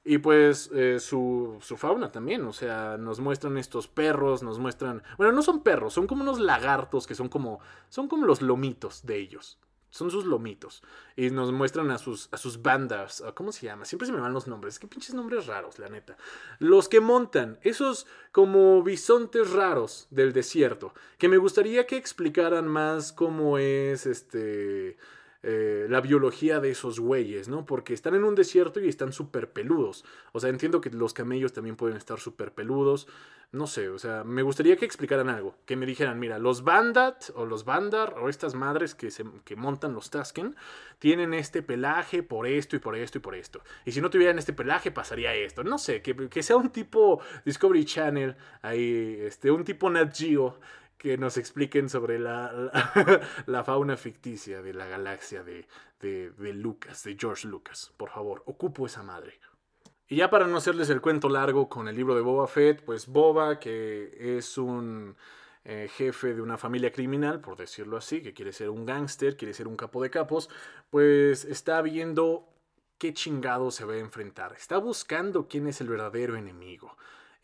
Y 0.03 0.19
pues 0.19 0.69
eh, 0.73 0.99
su, 0.99 1.57
su, 1.61 1.77
fauna 1.77 2.11
también, 2.11 2.45
o 2.45 2.53
sea, 2.53 2.95
nos 2.95 3.19
muestran 3.19 3.57
estos 3.57 3.87
perros, 3.87 4.43
nos 4.43 4.59
muestran... 4.59 5.01
Bueno, 5.17 5.33
no 5.33 5.41
son 5.41 5.63
perros, 5.63 5.95
son 5.95 6.05
como 6.05 6.21
unos 6.21 6.39
lagartos 6.39 7.07
que 7.07 7.15
son 7.15 7.27
como... 7.27 7.59
Son 7.89 8.07
como 8.07 8.27
los 8.27 8.43
lomitos 8.43 9.03
de 9.03 9.17
ellos 9.17 9.57
son 9.89 10.11
sus 10.11 10.25
lomitos. 10.25 10.83
Y 11.15 11.29
nos 11.29 11.51
muestran 11.51 11.91
a 11.91 11.97
sus, 11.97 12.29
a 12.31 12.37
sus 12.37 12.61
bandas. 12.61 13.23
¿Cómo 13.33 13.51
se 13.51 13.65
llama? 13.65 13.85
Siempre 13.85 14.05
se 14.05 14.11
me 14.11 14.19
van 14.19 14.33
los 14.33 14.47
nombres. 14.47 14.75
Es 14.75 14.79
que 14.79 14.87
pinches 14.87 15.15
nombres 15.15 15.45
raros, 15.47 15.79
la 15.79 15.89
neta. 15.89 16.17
Los 16.59 16.89
que 16.89 16.99
montan, 16.99 17.59
esos 17.61 18.05
como 18.31 18.83
bisontes 18.83 19.51
raros 19.51 20.07
del 20.09 20.33
desierto. 20.33 20.93
Que 21.17 21.29
me 21.29 21.37
gustaría 21.37 21.87
que 21.87 21.97
explicaran 21.97 22.67
más 22.67 23.13
cómo 23.13 23.57
es 23.57 24.05
este. 24.05 24.97
Eh, 25.47 25.85
la 25.89 26.01
biología 26.01 26.59
de 26.59 26.71
esos 26.71 26.99
güeyes, 26.99 27.49
¿no? 27.49 27.67
Porque 27.67 27.93
están 27.93 28.15
en 28.15 28.23
un 28.23 28.33
desierto 28.33 28.79
y 28.79 28.89
están 28.89 29.13
súper 29.13 29.51
peludos. 29.51 30.03
O 30.31 30.39
sea, 30.39 30.49
entiendo 30.49 30.81
que 30.81 30.89
los 30.89 31.13
camellos 31.13 31.53
también 31.53 31.75
pueden 31.75 31.97
estar 31.97 32.19
súper 32.19 32.51
peludos. 32.51 33.07
No 33.51 33.67
sé, 33.67 33.89
o 33.89 33.99
sea, 33.99 34.23
me 34.23 34.41
gustaría 34.41 34.75
que 34.75 34.85
explicaran 34.85 35.29
algo. 35.29 35.55
Que 35.67 35.75
me 35.75 35.85
dijeran, 35.85 36.17
mira, 36.17 36.39
los 36.39 36.63
Bandat 36.63 37.25
o 37.35 37.45
los 37.45 37.63
Bandar 37.63 38.15
o 38.19 38.27
estas 38.27 38.55
madres 38.55 38.95
que, 38.95 39.11
se, 39.11 39.23
que 39.43 39.55
montan 39.55 39.93
los 39.93 40.09
Tasken 40.09 40.55
tienen 40.97 41.35
este 41.35 41.61
pelaje 41.61 42.23
por 42.23 42.47
esto 42.47 42.75
y 42.75 42.79
por 42.79 42.95
esto 42.95 43.19
y 43.19 43.21
por 43.21 43.35
esto. 43.35 43.61
Y 43.85 43.91
si 43.91 44.01
no 44.01 44.09
tuvieran 44.09 44.39
este 44.39 44.51
pelaje 44.51 44.89
pasaría 44.89 45.31
esto. 45.35 45.63
No 45.63 45.77
sé, 45.77 46.01
que, 46.01 46.27
que 46.27 46.41
sea 46.41 46.57
un 46.57 46.71
tipo 46.71 47.21
Discovery 47.45 47.85
Channel, 47.85 48.35
ahí, 48.63 49.19
este, 49.21 49.51
un 49.51 49.63
tipo 49.63 49.91
Nat 49.91 50.11
Geo 50.11 50.57
que 50.97 51.17
nos 51.17 51.37
expliquen 51.37 51.89
sobre 51.89 52.19
la, 52.19 52.71
la, 53.45 53.63
fauna 53.65 53.97
ficticia 53.97 54.61
de 54.61 54.73
la 54.73 54.85
galaxia 54.85 55.43
de, 55.43 55.67
de, 55.99 56.53
Lucas, 56.53 57.03
de 57.03 57.17
George 57.19 57.47
Lucas. 57.47 57.93
Por 57.97 58.09
favor, 58.09 58.43
ocupo 58.45 58.85
esa 58.85 59.03
madre. 59.03 59.39
Y 60.07 60.17
ya 60.17 60.29
para 60.29 60.47
no 60.47 60.57
hacerles 60.57 60.89
el 60.89 61.01
cuento 61.01 61.29
largo 61.29 61.67
con 61.67 61.87
el 61.87 61.95
libro 61.95 62.15
de 62.15 62.21
Boba 62.21 62.47
Fett, 62.47 62.83
pues 62.83 63.07
Boba, 63.07 63.59
que 63.59 64.37
es 64.37 64.57
un 64.57 65.15
eh, 65.63 65.89
jefe 65.91 66.35
de 66.35 66.41
una 66.41 66.57
familia 66.57 66.91
criminal, 66.91 67.41
por 67.41 67.57
decirlo 67.57 67.97
así, 67.97 68.21
que 68.21 68.33
quiere 68.33 68.53
ser 68.53 68.69
un 68.69 68.85
gángster, 68.85 69.35
quiere 69.35 69.53
ser 69.53 69.67
un 69.67 69.75
capo 69.75 70.01
de 70.01 70.11
capos, 70.11 70.49
pues 70.91 71.43
está 71.43 71.81
viendo 71.81 72.47
qué 72.97 73.13
chingado 73.13 73.71
se 73.71 73.83
va 73.85 73.93
a 73.93 73.97
enfrentar. 73.97 74.53
Está 74.53 74.77
buscando 74.77 75.47
quién 75.47 75.67
es 75.67 75.81
el 75.81 75.89
verdadero 75.89 76.35
enemigo. 76.35 76.95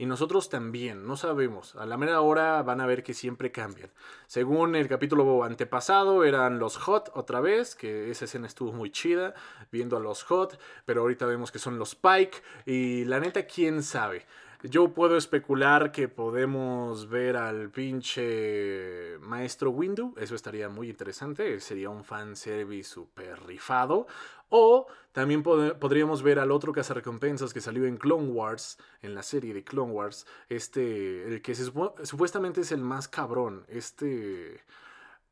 Y 0.01 0.08
nosotros 0.08 0.50
también, 0.50 1.05
no 1.05 1.15
sabemos. 1.15 1.75
A 1.75 1.86
la 1.86 1.96
mera 1.96 2.22
hora 2.22 2.63
van 2.63 2.81
a 2.81 2.88
ver 2.88 3.03
que 3.03 3.13
siempre 3.13 3.51
cambian. 3.51 3.91
Según 4.25 4.75
el 4.75 4.88
capítulo 4.88 5.43
antepasado, 5.43 6.24
eran 6.24 6.58
los 6.58 6.77
Hot 6.77 7.12
otra 7.13 7.39
vez, 7.39 7.75
que 7.75 8.10
esa 8.10 8.25
escena 8.25 8.48
estuvo 8.48 8.72
muy 8.74 8.89
chida, 8.89 9.36
viendo 9.72 9.98
a 9.98 10.00
los 10.00 10.24
Hot, 10.24 10.60
pero 10.86 11.01
ahorita 11.01 11.27
vemos 11.27 11.51
que 11.51 11.60
son 11.60 11.77
los 11.77 11.93
Pike. 11.93 12.41
Y 12.65 13.05
la 13.05 13.20
neta, 13.20 13.46
quién 13.46 13.84
sabe. 13.84 14.25
Yo 14.63 14.94
puedo 14.94 15.18
especular 15.18 15.91
que 15.91 16.08
podemos 16.08 17.10
ver 17.10 17.36
al 17.36 17.72
pinche 17.72 19.18
maestro 19.20 19.72
Windu. 19.72 20.13
Eso 20.18 20.36
estaría 20.36 20.70
muy 20.70 20.89
interesante. 20.89 21.60
Sería 21.60 21.89
un 21.89 22.03
fanservice 22.03 22.89
super 22.89 23.44
rifado. 23.48 24.06
O 24.50 24.86
también 25.13 25.41
podríamos 25.41 26.22
ver 26.22 26.38
al 26.38 26.51
otro 26.51 26.74
cazarrecompensas 26.74 27.53
que 27.53 27.62
salió 27.62 27.86
en 27.86 27.98
Clone 27.98 28.27
Wars, 28.27 28.77
en 29.01 29.15
la 29.15 29.24
serie 29.24 29.53
de 29.53 29.63
Clone 29.63 29.94
Wars. 29.94 30.27
Este, 30.48 31.27
el 31.27 31.41
que 31.41 31.56
supuestamente 31.56 32.62
es 32.62 32.72
el 32.72 32.82
más 32.82 33.08
cabrón. 33.08 33.65
Este. 33.68 34.62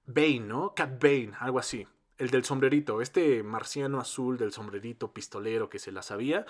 Bane, 0.07 0.39
¿no? 0.39 0.73
Cat 0.73 0.99
Bane, 0.99 1.33
algo 1.39 1.59
así. 1.59 1.87
El 2.17 2.31
del 2.31 2.43
sombrerito, 2.43 2.99
este 2.99 3.43
marciano 3.43 3.99
azul 3.99 4.37
del 4.37 4.51
sombrerito 4.51 5.13
pistolero 5.13 5.69
que 5.69 5.77
se 5.77 5.91
la 5.91 6.01
sabía. 6.01 6.45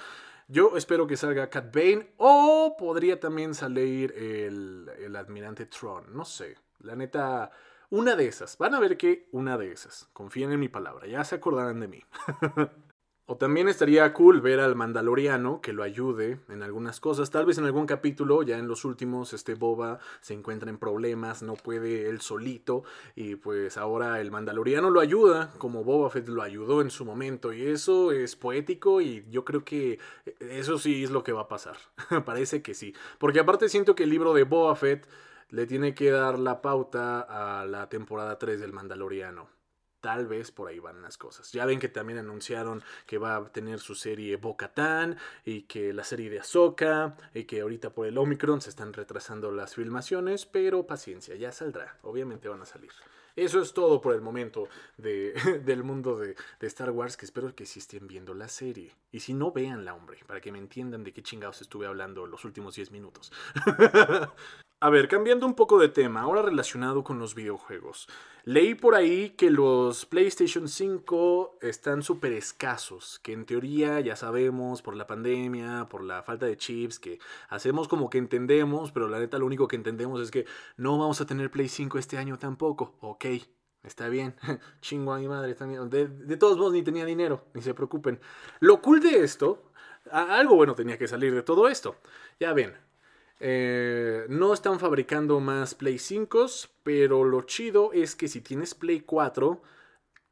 Yo 0.51 0.75
espero 0.77 1.05
que 1.05 1.15
salga 1.15 1.51
Cat 1.51 1.71
Bane 1.71 2.13
o 2.17 2.75
podría 2.75 3.19
también 3.19 3.53
salir 3.53 4.11
el, 4.17 4.89
el 4.97 5.15
admirante 5.15 5.67
Tron, 5.67 6.11
no 6.11 6.25
sé. 6.25 6.57
La 6.79 6.95
neta, 6.95 7.51
una 7.91 8.15
de 8.15 8.25
esas. 8.25 8.57
Van 8.57 8.73
a 8.73 8.79
ver 8.79 8.97
que 8.97 9.29
una 9.31 9.59
de 9.59 9.71
esas. 9.71 10.09
Confíen 10.11 10.51
en 10.51 10.59
mi 10.59 10.67
palabra, 10.67 11.05
ya 11.05 11.23
se 11.23 11.35
acordarán 11.35 11.79
de 11.79 11.87
mí. 11.87 12.03
O 13.31 13.37
también 13.37 13.69
estaría 13.69 14.11
cool 14.11 14.41
ver 14.41 14.59
al 14.59 14.75
Mandaloriano 14.75 15.61
que 15.61 15.71
lo 15.71 15.83
ayude 15.83 16.39
en 16.49 16.63
algunas 16.63 16.99
cosas. 16.99 17.29
Tal 17.29 17.45
vez 17.45 17.59
en 17.59 17.65
algún 17.65 17.85
capítulo, 17.85 18.41
ya 18.41 18.57
en 18.57 18.67
los 18.67 18.85
últimos, 18.85 19.33
este 19.33 19.53
Boba 19.53 19.99
se 20.19 20.33
encuentra 20.33 20.71
en 20.71 20.79
problemas, 20.79 21.43
no 21.43 21.53
puede 21.53 22.09
él 22.09 22.21
solito. 22.21 22.81
Y 23.15 23.35
pues 23.35 23.77
ahora 23.77 24.19
el 24.19 24.31
Mandaloriano 24.31 24.89
lo 24.89 24.99
ayuda, 24.99 25.53
como 25.59 25.83
Boba 25.83 26.09
Fett 26.09 26.27
lo 26.27 26.41
ayudó 26.41 26.81
en 26.81 26.89
su 26.89 27.05
momento. 27.05 27.53
Y 27.53 27.67
eso 27.67 28.11
es 28.11 28.35
poético 28.35 28.99
y 28.99 29.23
yo 29.29 29.45
creo 29.45 29.63
que 29.63 29.99
eso 30.39 30.79
sí 30.79 31.03
es 31.03 31.11
lo 31.11 31.23
que 31.23 31.31
va 31.31 31.41
a 31.41 31.47
pasar. 31.47 31.77
Parece 32.25 32.63
que 32.63 32.73
sí. 32.73 32.95
Porque 33.19 33.41
aparte 33.41 33.69
siento 33.69 33.93
que 33.93 34.05
el 34.05 34.09
libro 34.09 34.33
de 34.33 34.41
Boba 34.41 34.75
Fett 34.75 35.07
le 35.51 35.67
tiene 35.67 35.93
que 35.93 36.09
dar 36.09 36.39
la 36.39 36.63
pauta 36.63 37.21
a 37.21 37.67
la 37.67 37.89
temporada 37.89 38.39
3 38.39 38.59
del 38.59 38.73
Mandaloriano. 38.73 39.58
Tal 40.01 40.27
vez 40.27 40.51
por 40.51 40.69
ahí 40.69 40.79
van 40.79 41.01
las 41.01 41.17
cosas. 41.17 41.51
Ya 41.51 41.65
ven 41.65 41.79
que 41.79 41.89
también 41.89 42.19
anunciaron 42.19 42.83
que 43.05 43.17
va 43.17 43.35
a 43.35 43.51
tener 43.51 43.79
su 43.79 43.95
serie 43.95 44.37
Bo-Katan 44.37 45.17
y 45.43 45.63
que 45.63 45.93
la 45.93 46.03
serie 46.03 46.29
de 46.29 46.39
Ahsoka 46.39 47.17
y 47.33 47.43
que 47.43 47.61
ahorita 47.61 47.91
por 47.91 48.07
el 48.07 48.17
Omicron 48.17 48.61
se 48.61 48.69
están 48.69 48.93
retrasando 48.93 49.51
las 49.51 49.75
filmaciones, 49.75 50.45
pero 50.45 50.87
paciencia, 50.87 51.35
ya 51.35 51.51
saldrá. 51.51 51.97
Obviamente 52.01 52.47
van 52.47 52.61
a 52.61 52.65
salir. 52.65 52.91
Eso 53.43 53.61
es 53.61 53.73
todo 53.73 54.01
por 54.01 54.13
el 54.13 54.21
momento 54.21 54.67
de, 54.97 55.33
del 55.65 55.83
mundo 55.83 56.17
de, 56.17 56.35
de, 56.59 56.67
Star 56.67 56.91
Wars, 56.91 57.15
que 57.15 57.25
espero 57.25 57.55
que 57.55 57.65
sí 57.65 57.79
estén 57.79 58.07
viendo 58.07 58.33
la 58.33 58.47
serie. 58.47 58.95
Y 59.11 59.21
si 59.21 59.33
no, 59.33 59.51
véanla, 59.51 59.93
hombre, 59.93 60.19
para 60.27 60.41
que 60.41 60.51
me 60.51 60.59
entiendan 60.59 61.03
de 61.03 61.13
qué 61.13 61.23
chingados 61.23 61.61
estuve 61.61 61.87
hablando 61.87 62.27
los 62.27 62.43
últimos 62.45 62.75
10 62.75 62.91
minutos. 62.91 63.31
A 64.81 64.89
ver, 64.89 65.09
cambiando 65.09 65.45
un 65.45 65.55
poco 65.55 65.77
de 65.77 65.89
tema, 65.89 66.21
ahora 66.21 66.41
relacionado 66.41 67.03
con 67.03 67.19
los 67.19 67.35
videojuegos. 67.35 68.07
Leí 68.45 68.75
por 68.75 68.95
ahí 68.95 69.31
que 69.31 69.49
los 69.49 70.05
PlayStation 70.05 70.69
5 70.69 71.57
están 71.61 72.01
súper 72.01 72.31
escasos, 72.31 73.19
que 73.21 73.33
en 73.33 73.45
teoría 73.45 73.99
ya 73.99 74.15
sabemos 74.15 74.81
por 74.81 74.95
la 74.95 75.05
pandemia, 75.05 75.87
por 75.89 76.01
la 76.01 76.23
falta 76.23 76.45
de 76.45 76.55
chips, 76.55 76.97
que 76.97 77.19
hacemos 77.49 77.89
como 77.89 78.09
que 78.09 78.19
entendemos, 78.19 78.93
pero 78.93 79.09
la 79.09 79.19
neta 79.19 79.37
lo 79.37 79.45
único 79.45 79.67
que 79.67 79.75
entendemos 79.75 80.21
es 80.21 80.31
que 80.31 80.45
no 80.77 80.97
vamos 80.97 81.19
a 81.19 81.25
tener 81.25 81.51
Play 81.51 81.67
5 81.67 81.99
este 81.99 82.17
año 82.17 82.39
tampoco. 82.39 82.95
Ok, 83.01 83.25
está 83.83 84.09
bien, 84.09 84.35
chingo 84.81 85.13
a 85.13 85.19
mi 85.19 85.27
madre 85.27 85.55
también. 85.55 85.89
De, 85.89 86.37
todos 86.37 86.57
modos 86.57 86.73
ni 86.73 86.83
tenía 86.83 87.05
dinero, 87.05 87.45
ni 87.53 87.61
se 87.61 87.73
preocupen. 87.73 88.19
Lo 88.59 88.81
cool 88.81 88.99
de 89.01 89.23
esto, 89.23 89.71
algo 90.11 90.55
bueno 90.55 90.75
tenía 90.75 90.97
que 90.97 91.07
salir 91.07 91.33
de 91.33 91.43
todo 91.43 91.67
esto. 91.67 91.95
Ya 92.39 92.53
ven, 92.53 92.73
eh, 93.39 94.25
no 94.29 94.53
están 94.53 94.79
fabricando 94.79 95.39
más 95.39 95.75
Play 95.75 95.99
5, 95.99 96.45
pero 96.83 97.23
lo 97.23 97.41
chido 97.43 97.91
es 97.93 98.15
que 98.15 98.27
si 98.27 98.41
tienes 98.41 98.75
Play 98.75 99.01
4, 99.01 99.61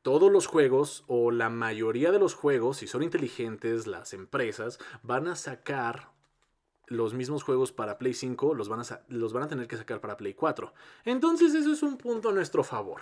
todos 0.02 0.32
los 0.32 0.48
juegos 0.48 1.04
o 1.08 1.32
la 1.32 1.50
mayoría 1.50 2.12
de 2.12 2.20
los 2.20 2.34
juegos, 2.34 2.78
si 2.78 2.88
son 2.88 3.04
inteligentes 3.04 3.88
las 3.88 4.14
empresas, 4.14 4.80
van 5.04 5.28
a 5.28 5.36
sacar 5.36 6.17
los 6.88 7.14
mismos 7.14 7.44
juegos 7.44 7.72
para 7.72 7.98
Play 7.98 8.14
5, 8.14 8.54
los 8.54 8.70
van 8.70 8.82
a, 8.82 8.84
los 9.10 9.34
van 9.34 9.44
a 9.44 9.48
tener 9.48 9.68
que 9.68 9.78
sacar 9.78 10.02
para 10.02 10.18
Play 10.18 10.34
4. 10.34 10.74
Entonces 11.06 11.54
eso 11.54 11.72
es 11.72 11.84
un 11.84 11.98
punto 11.98 12.30
a 12.30 12.34
nuestro 12.34 12.64
favor. 12.64 13.02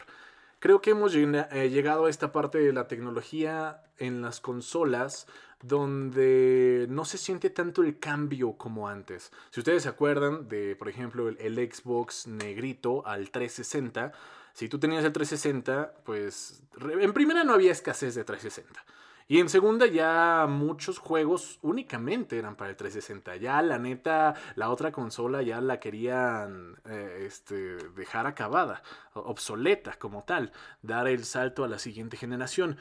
Creo 0.59 0.81
que 0.81 0.91
hemos 0.91 1.13
eh, 1.15 1.69
llegado 1.69 2.05
a 2.05 2.09
esta 2.09 2.31
parte 2.31 2.57
de 2.57 2.73
la 2.73 2.87
tecnología 2.87 3.83
en 3.97 4.21
las 4.21 4.39
consolas 4.39 5.27
donde 5.61 6.85
no 6.89 7.05
se 7.05 7.17
siente 7.17 7.49
tanto 7.49 7.81
el 7.81 7.99
cambio 7.99 8.53
como 8.53 8.87
antes. 8.87 9.31
Si 9.51 9.59
ustedes 9.59 9.83
se 9.83 9.89
acuerdan 9.89 10.47
de, 10.47 10.75
por 10.75 10.89
ejemplo, 10.89 11.29
el, 11.29 11.71
Xbox 11.71 12.27
negrito 12.27 13.05
al 13.05 13.31
360, 13.31 14.11
si 14.53 14.69
tú 14.69 14.79
tenías 14.79 15.03
el 15.03 15.11
360, 15.11 15.93
pues 16.03 16.61
en 16.79 17.13
primera 17.13 17.43
no 17.43 17.53
había 17.53 17.71
escasez 17.71 18.15
de 18.15 18.23
360. 18.23 18.84
Y 19.27 19.39
en 19.39 19.49
segunda 19.49 19.87
ya 19.87 20.45
muchos 20.47 20.99
juegos 20.99 21.57
únicamente 21.63 22.37
eran 22.37 22.55
para 22.55 22.69
el 22.69 22.75
360. 22.75 23.37
Ya 23.37 23.59
la 23.63 23.79
neta, 23.79 24.35
la 24.55 24.69
otra 24.69 24.91
consola 24.91 25.41
ya 25.41 25.61
la 25.61 25.79
querían 25.79 26.77
eh, 26.85 27.23
este, 27.25 27.77
dejar 27.95 28.27
acabada, 28.27 28.83
obsoleta 29.13 29.97
como 29.97 30.23
tal, 30.23 30.51
dar 30.83 31.07
el 31.07 31.25
salto 31.25 31.63
a 31.63 31.67
la 31.67 31.79
siguiente 31.79 32.17
generación. 32.17 32.77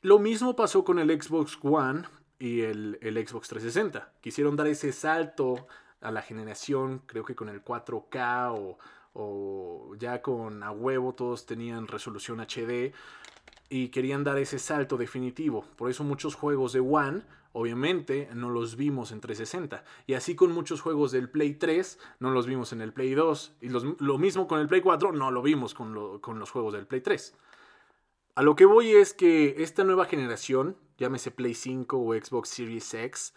Lo 0.00 0.18
mismo 0.18 0.56
pasó 0.56 0.84
con 0.84 0.98
el 0.98 1.10
Xbox 1.10 1.58
One 1.60 2.04
y 2.38 2.62
el, 2.62 2.98
Xbox 3.02 3.48
360. 3.48 4.12
Quisieron 4.22 4.56
dar 4.56 4.68
ese 4.68 4.90
salto 4.92 5.66
a 6.00 6.10
la 6.12 6.22
generación, 6.22 7.02
creo 7.04 7.24
que 7.26 7.34
con 7.34 7.50
el 7.50 7.62
4K 7.62 8.52
o, 8.54 8.78
o 9.12 9.94
ya 9.96 10.22
con 10.22 10.62
a 10.62 10.70
huevo 10.70 11.14
todos 11.14 11.44
tenían 11.44 11.88
resolución 11.88 12.40
HD 12.40 12.94
y 13.68 13.88
querían 13.88 14.24
dar 14.24 14.38
ese 14.38 14.58
salto 14.58 14.96
definitivo. 14.96 15.64
Por 15.76 15.90
eso 15.90 16.04
muchos 16.04 16.34
juegos 16.34 16.72
de 16.72 16.80
One, 16.80 17.22
obviamente, 17.52 18.28
no 18.34 18.50
los 18.50 18.76
vimos 18.76 19.12
en 19.12 19.20
360. 19.20 19.84
Y 20.06 20.14
así 20.14 20.34
con 20.34 20.52
muchos 20.52 20.80
juegos 20.80 21.12
del 21.12 21.30
Play 21.30 21.54
3, 21.54 21.98
no 22.20 22.30
los 22.30 22.46
vimos 22.46 22.72
en 22.72 22.80
el 22.80 22.92
Play 22.92 23.14
2. 23.14 23.56
Y 23.62 23.68
lo 23.68 24.18
mismo 24.18 24.46
con 24.46 24.60
el 24.60 24.68
Play 24.68 24.80
4, 24.80 25.12
no 25.12 25.30
lo 25.30 25.42
vimos 25.42 25.74
con, 25.74 25.94
los 25.94 26.50
juegos 26.50 26.74
del 26.74 26.86
Play 26.86 27.00
3. 27.00 27.34
A 28.36 28.42
lo 28.42 28.54
que 28.54 28.66
voy 28.66 28.92
es 28.92 29.14
que 29.14 29.62
esta 29.62 29.82
nueva 29.82 30.04
generación, 30.04 30.76
llámese 30.98 31.30
Play 31.30 31.54
5 31.54 31.98
o 31.98 32.14
Xbox 32.14 32.50
Series 32.50 32.92
X, 32.92 33.34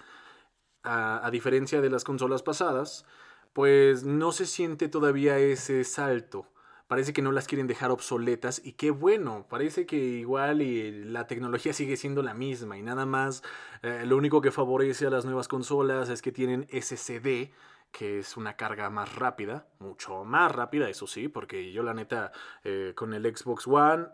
a, 0.83 1.29
diferencia 1.31 1.81
de 1.81 1.89
las 1.89 2.03
consolas 2.03 2.43
pasadas, 2.43 3.05
pues 3.53 4.03
no 4.03 4.31
se 4.31 4.45
siente 4.45 4.89
todavía 4.89 5.39
ese 5.39 5.83
salto. 5.83 6.45
Parece 6.89 7.13
que 7.13 7.21
no 7.21 7.31
las 7.31 7.45
quieren 7.45 7.67
dejar 7.67 7.91
obsoletas 7.91 8.61
y 8.65 8.71
qué 8.71 8.89
bueno, 8.89 9.45
parece 9.47 9.85
que 9.85 9.95
igual 9.95 10.63
y 10.63 11.05
la 11.05 11.27
tecnología 11.27 11.71
sigue 11.71 11.95
siendo 11.97 12.23
la 12.23 12.33
misma 12.33 12.79
y 12.79 12.81
nada 12.81 13.05
más 13.05 13.43
eh, 13.83 14.05
lo 14.07 14.17
único 14.17 14.41
que 14.41 14.49
favorece 14.49 15.05
a 15.05 15.11
las 15.11 15.23
nuevas 15.23 15.47
consolas 15.47 16.09
es 16.09 16.23
que 16.23 16.31
tienen 16.31 16.67
SSD, 16.71 17.51
que 17.91 18.17
es 18.17 18.37
una 18.37 18.57
carga 18.57 18.89
más 18.89 19.13
rápida, 19.13 19.67
mucho 19.77 20.23
más 20.25 20.51
rápida, 20.51 20.89
eso 20.89 21.05
sí, 21.05 21.27
porque 21.27 21.71
yo 21.71 21.83
la 21.83 21.93
neta 21.93 22.31
eh, 22.63 22.93
con 22.95 23.13
el 23.13 23.23
Xbox 23.37 23.67
One 23.67 24.07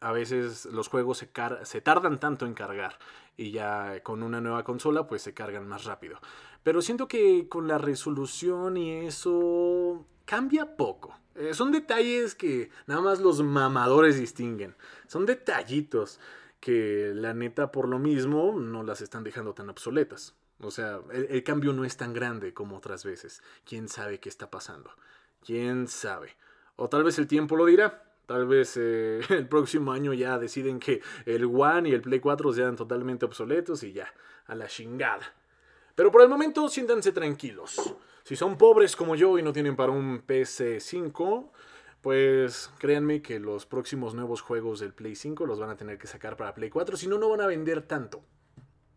a 0.00 0.10
veces 0.10 0.64
los 0.64 0.88
juegos 0.88 1.18
se, 1.18 1.30
se 1.62 1.80
tardan 1.80 2.18
tanto 2.18 2.44
en 2.44 2.54
cargar 2.54 2.98
y 3.36 3.52
ya 3.52 4.02
con 4.02 4.24
una 4.24 4.40
nueva 4.40 4.64
consola 4.64 5.06
pues 5.06 5.22
se 5.22 5.32
cargan 5.32 5.68
más 5.68 5.84
rápido. 5.84 6.18
Pero 6.64 6.82
siento 6.82 7.06
que 7.06 7.48
con 7.48 7.68
la 7.68 7.78
resolución 7.78 8.76
y 8.76 9.06
eso 9.06 10.06
cambia 10.30 10.76
poco. 10.76 11.18
Eh, 11.34 11.54
son 11.54 11.72
detalles 11.72 12.36
que 12.36 12.70
nada 12.86 13.00
más 13.00 13.18
los 13.18 13.42
mamadores 13.42 14.16
distinguen. 14.16 14.76
Son 15.08 15.26
detallitos 15.26 16.20
que 16.60 17.10
la 17.16 17.34
neta 17.34 17.72
por 17.72 17.88
lo 17.88 17.98
mismo 17.98 18.54
no 18.56 18.84
las 18.84 19.00
están 19.00 19.24
dejando 19.24 19.54
tan 19.54 19.68
obsoletas. 19.70 20.36
O 20.60 20.70
sea, 20.70 21.00
el, 21.10 21.42
cambio 21.42 21.72
no 21.72 21.84
es 21.84 21.96
tan 21.96 22.12
grande 22.12 22.54
como 22.54 22.76
otras 22.76 23.04
veces. 23.04 23.42
¿Quién 23.64 23.88
sabe 23.88 24.20
qué 24.20 24.28
está 24.28 24.52
pasando? 24.52 24.92
¿Quién 25.44 25.88
sabe? 25.88 26.36
O 26.76 26.88
tal 26.88 27.02
vez 27.02 27.18
el 27.18 27.26
tiempo 27.26 27.56
lo 27.56 27.66
dirá. 27.66 28.04
Tal 28.26 28.46
vez 28.46 28.76
eh, 28.76 29.20
el 29.30 29.48
próximo 29.48 29.90
año 29.90 30.12
ya 30.12 30.38
deciden 30.38 30.78
que 30.78 31.02
el 31.26 31.44
One 31.44 31.88
y 31.88 31.92
el 31.92 32.02
Play 32.02 32.20
4 32.20 32.52
sean 32.52 32.76
totalmente 32.76 33.24
obsoletos 33.26 33.82
y 33.82 33.92
ya, 33.92 34.14
a 34.46 34.54
la 34.54 34.68
chingada. 34.68 35.34
Pero 35.96 36.12
por 36.12 36.22
el 36.22 36.28
momento 36.28 36.68
siéntanse 36.68 37.10
tranquilos. 37.10 37.96
Si 38.24 38.36
son 38.36 38.56
pobres 38.58 38.96
como 38.96 39.16
yo 39.16 39.38
y 39.38 39.42
no 39.42 39.52
tienen 39.52 39.76
para 39.76 39.92
un 39.92 40.24
PS5, 40.26 41.50
pues 42.00 42.70
créanme 42.78 43.22
que 43.22 43.38
los 43.38 43.66
próximos 43.66 44.14
nuevos 44.14 44.40
juegos 44.40 44.80
del 44.80 44.94
Play 44.94 45.14
5 45.14 45.46
los 45.46 45.58
van 45.58 45.70
a 45.70 45.76
tener 45.76 45.98
que 45.98 46.06
sacar 46.06 46.36
para 46.36 46.54
Play 46.54 46.70
4, 46.70 46.96
si 46.96 47.06
no, 47.06 47.18
no 47.18 47.28
van 47.28 47.40
a 47.40 47.46
vender 47.46 47.82
tanto. 47.82 48.22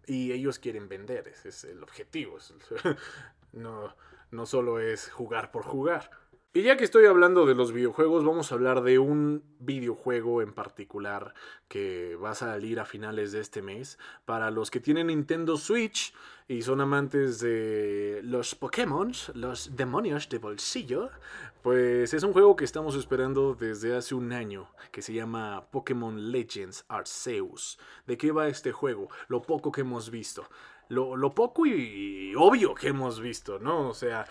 Y 0.06 0.32
ellos 0.32 0.60
quieren 0.60 0.90
vender, 0.90 1.28
ese 1.28 1.50
es 1.50 1.64
el 1.64 1.84
objetivo. 1.84 2.38
No, 3.54 3.96
no 4.32 4.48
solo 4.48 4.80
es 4.80 5.12
jugar 5.12 5.52
por 5.52 5.62
jugar. 5.62 6.10
Y 6.56 6.62
ya 6.62 6.78
que 6.78 6.84
estoy 6.84 7.08
hablando 7.08 7.48
de 7.48 7.56
los 7.56 7.72
videojuegos, 7.72 8.24
vamos 8.24 8.52
a 8.52 8.56
hablar 8.56 8.84
de 8.84 9.00
un 9.00 9.44
videojuego 9.58 10.44
en 10.44 10.54
particular 10.54 11.34
que 11.68 12.16
va 12.16 12.30
a 12.30 12.36
salir 12.36 12.80
a 12.80 12.86
finales 12.86 13.32
de 13.32 13.40
este 13.40 13.64
mes. 13.64 13.98
Para 14.26 14.52
los 14.52 14.70
que 14.70 14.80
tienen 14.80 15.08
Nintendo 15.08 15.58
Switch 15.58 16.14
y 16.48 16.62
son 16.62 16.80
amantes 16.80 17.40
de 17.40 18.22
los 18.24 18.54
Pokémon, 18.54 19.12
los 19.34 19.76
demonios 19.76 20.30
de 20.30 20.38
bolsillo, 20.38 21.10
pues 21.64 22.14
es 22.14 22.22
un 22.22 22.34
juego 22.34 22.56
que 22.56 22.66
estamos 22.66 22.94
esperando 22.94 23.56
desde 23.56 23.96
hace 23.96 24.14
un 24.14 24.32
año, 24.32 24.70
que 24.92 25.02
se 25.02 25.12
llama 25.12 25.66
Pokémon 25.72 26.32
Legends 26.32 26.86
Arceus. 26.88 27.80
¿De 28.06 28.16
qué 28.16 28.32
va 28.32 28.48
este 28.48 28.72
juego? 28.72 29.10
Lo 29.28 29.42
poco 29.42 29.72
que 29.72 29.82
hemos 29.82 30.12
visto. 30.12 30.48
Lo, 30.90 31.16
lo 31.16 31.34
poco 31.34 31.66
y 31.66 32.36
obvio 32.38 32.76
que 32.76 32.90
hemos 32.90 33.20
visto, 33.20 33.58
¿no? 33.58 33.90
O 33.90 33.94
sea, 33.96 34.28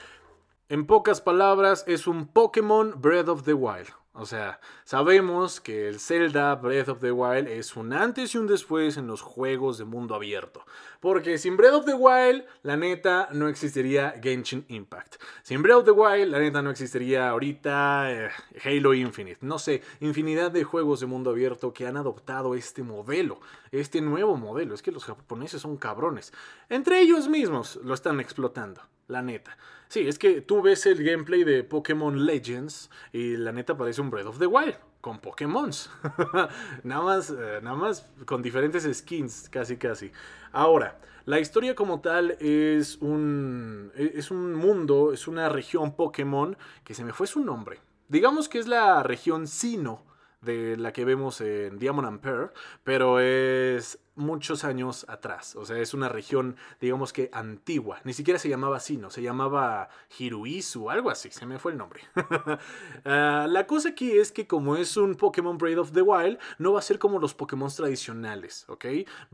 en 0.73 0.87
pocas 0.87 1.21
palabras, 1.21 1.85
es 1.87 2.07
un 2.07 2.27
Pokémon 2.27 2.95
Breath 2.99 3.29
of 3.29 3.43
the 3.43 3.53
Wild. 3.53 3.89
O 4.15 4.25
sea, 4.25 4.59
sabemos 4.85 5.61
que 5.61 5.87
el 5.87 6.01
Zelda 6.01 6.55
Breath 6.55 6.89
of 6.89 7.01
the 7.01 7.13
Wild 7.13 7.47
es 7.47 7.77
un 7.77 7.93
antes 7.93 8.35
y 8.35 8.39
un 8.39 8.47
después 8.47 8.97
en 8.97 9.07
los 9.07 9.21
juegos 9.21 9.77
de 9.77 9.85
mundo 9.85 10.15
abierto. 10.15 10.65
Porque 11.01 11.37
sin 11.37 11.59
Breath 11.59 11.75
of 11.75 11.85
the 11.85 11.93
Wild, 11.93 12.45
la 12.63 12.79
neta, 12.79 13.29
no 13.33 13.49
existiría 13.49 14.15
Genshin 14.23 14.65
Impact. 14.69 15.17
Sin 15.43 15.63
Breath 15.63 15.81
of 15.81 15.85
the 15.85 15.91
Wild, 15.91 16.31
la 16.31 16.39
neta, 16.39 16.63
no 16.63 16.71
existiría 16.71 17.29
ahorita 17.29 18.11
eh, 18.11 18.31
Halo 18.65 18.95
Infinite. 18.95 19.41
No 19.43 19.59
sé, 19.59 19.83
infinidad 20.01 20.51
de 20.51 20.65
juegos 20.65 21.01
de 21.01 21.07
mundo 21.07 21.33
abierto 21.33 21.75
que 21.75 21.87
han 21.87 21.99
adoptado 21.99 22.55
este 22.55 22.83
modelo, 22.83 23.41
este 23.73 24.01
nuevo 24.01 24.39
modelo. 24.39 24.75
Es 24.75 24.81
que 24.81 24.91
los 24.91 25.05
japoneses 25.05 25.61
son 25.61 25.77
cabrones. 25.77 26.33
Entre 26.71 26.99
ellos 27.01 27.29
mismos 27.29 27.77
lo 27.85 27.93
están 27.93 28.21
explotando, 28.21 28.81
la 29.13 29.23
neta. 29.23 29.57
Sí, 29.89 30.09
es 30.09 30.19
que 30.19 30.41
tú 30.41 30.63
ves 30.63 30.87
el 30.87 31.05
gameplay 31.05 31.45
de 31.45 31.65
Pokémon 31.65 32.25
Legends 32.25 32.91
y 33.13 33.37
la 33.37 33.53
neta 33.53 33.77
parece 33.77 34.01
un 34.01 34.11
Breath 34.11 34.27
of 34.27 34.39
the 34.39 34.47
Wild 34.47 34.77
con 35.03 35.19
Pokémon. 35.19 35.71
nada 36.85 37.03
más, 37.03 37.31
eh, 37.31 37.61
nada 37.63 37.77
más 37.77 38.09
con 38.25 38.41
diferentes 38.41 38.89
skins, 38.97 39.49
casi 39.51 39.77
casi. 39.77 40.11
Ahora, 40.53 40.99
la 41.27 41.41
historia 41.41 41.75
como 41.75 42.01
tal 42.01 42.33
es 42.41 42.97
un 43.03 43.93
e, 43.95 44.13
es 44.15 44.31
un 44.31 44.55
mundo, 44.55 45.13
es 45.13 45.29
una 45.29 45.49
región 45.49 45.95
Pokémon 45.95 46.57
que 46.85 46.95
se 46.95 47.05
me 47.05 47.13
fue 47.13 47.27
su 47.27 47.45
nombre. 47.45 47.81
Digamos 48.09 48.49
que 48.49 48.59
es 48.59 48.67
la 48.67 49.03
región 49.03 49.47
Sino 49.47 50.05
de 50.41 50.77
la 50.77 50.93
que 50.93 51.05
vemos 51.05 51.41
en 51.41 51.79
Diamond 51.79 52.09
and 52.09 52.21
Pearl, 52.21 52.51
pero 52.85 53.21
es 53.21 53.99
muchos 54.15 54.65
años 54.65 55.07
atrás. 55.09 55.57
O 55.57 55.65
sea, 55.65 55.79
es 55.79 55.95
una 55.95 56.09
región, 56.09 56.57
digamos 56.81 57.13
que 57.13 57.31
antigua. 57.33 58.01
Ni 58.05 58.13
siquiera 58.13 58.39
se 58.39 58.49
llamaba 58.49 58.81
Sino, 58.81 59.11
se 59.11 59.23
llamaba 59.23 59.89
Hiruizu, 60.19 60.91
algo 60.91 61.11
así, 61.11 61.31
se 61.31 61.47
me 61.47 61.59
fue 61.59 61.73
el 61.73 61.79
nombre. 61.79 62.03
Ah, 63.05 63.47
la 63.49 63.67
cosa 63.67 63.91
aquí 63.91 64.13
es 64.13 64.31
que 64.33 64.47
como 64.47 64.77
es 64.77 64.97
un 64.97 65.17
Pokémon 65.17 65.59
Breath 65.59 65.79
of 65.79 65.93
the 65.93 66.03
Wild, 66.03 66.39
no 66.59 66.73
va 66.73 66.79
a 66.79 66.83
ser 66.83 66.99
como 66.99 67.19
los 67.19 67.35
Pokémon 67.35 67.71
tradicionales, 67.71 68.65
¿ok? 68.69 68.85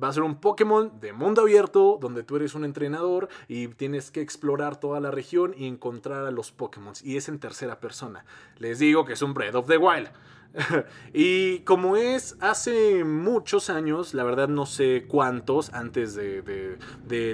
Va 0.03 0.09
a 0.09 0.13
ser 0.13 0.23
un 0.23 0.41
Pokémon 0.41 0.99
de 1.01 1.13
mundo 1.13 1.43
abierto, 1.43 1.99
donde 2.01 2.23
tú 2.23 2.37
eres 2.37 2.55
un 2.55 2.65
entrenador 2.65 3.29
y 3.47 3.69
tienes 3.69 4.11
que 4.11 4.21
explorar 4.21 4.81
toda 4.81 5.01
la 5.01 5.11
región 5.11 5.55
y 5.57 5.67
encontrar 5.67 6.25
a 6.25 6.31
los 6.31 6.53
Pokémon. 6.53 6.95
Y 7.03 7.17
es 7.17 7.29
en 7.29 7.39
tercera 7.39 7.81
persona. 7.81 8.25
Les 8.57 8.79
digo 8.79 9.05
que 9.05 9.13
es 9.15 9.23
un 9.23 9.35
Breath 9.35 9.55
of 9.55 9.67
the 9.67 9.77
Wild. 9.77 10.11
y 11.13 11.61
como 11.61 11.97
es 11.97 12.37
hace 12.41 13.05
muchos 13.05 13.71
años, 13.71 14.15
la 14.15 14.25
verdad 14.25 14.49
no 14.49 14.67
sé 14.67 15.05
cuántos, 15.07 15.73
antes 15.73 16.15
de, 16.15 16.79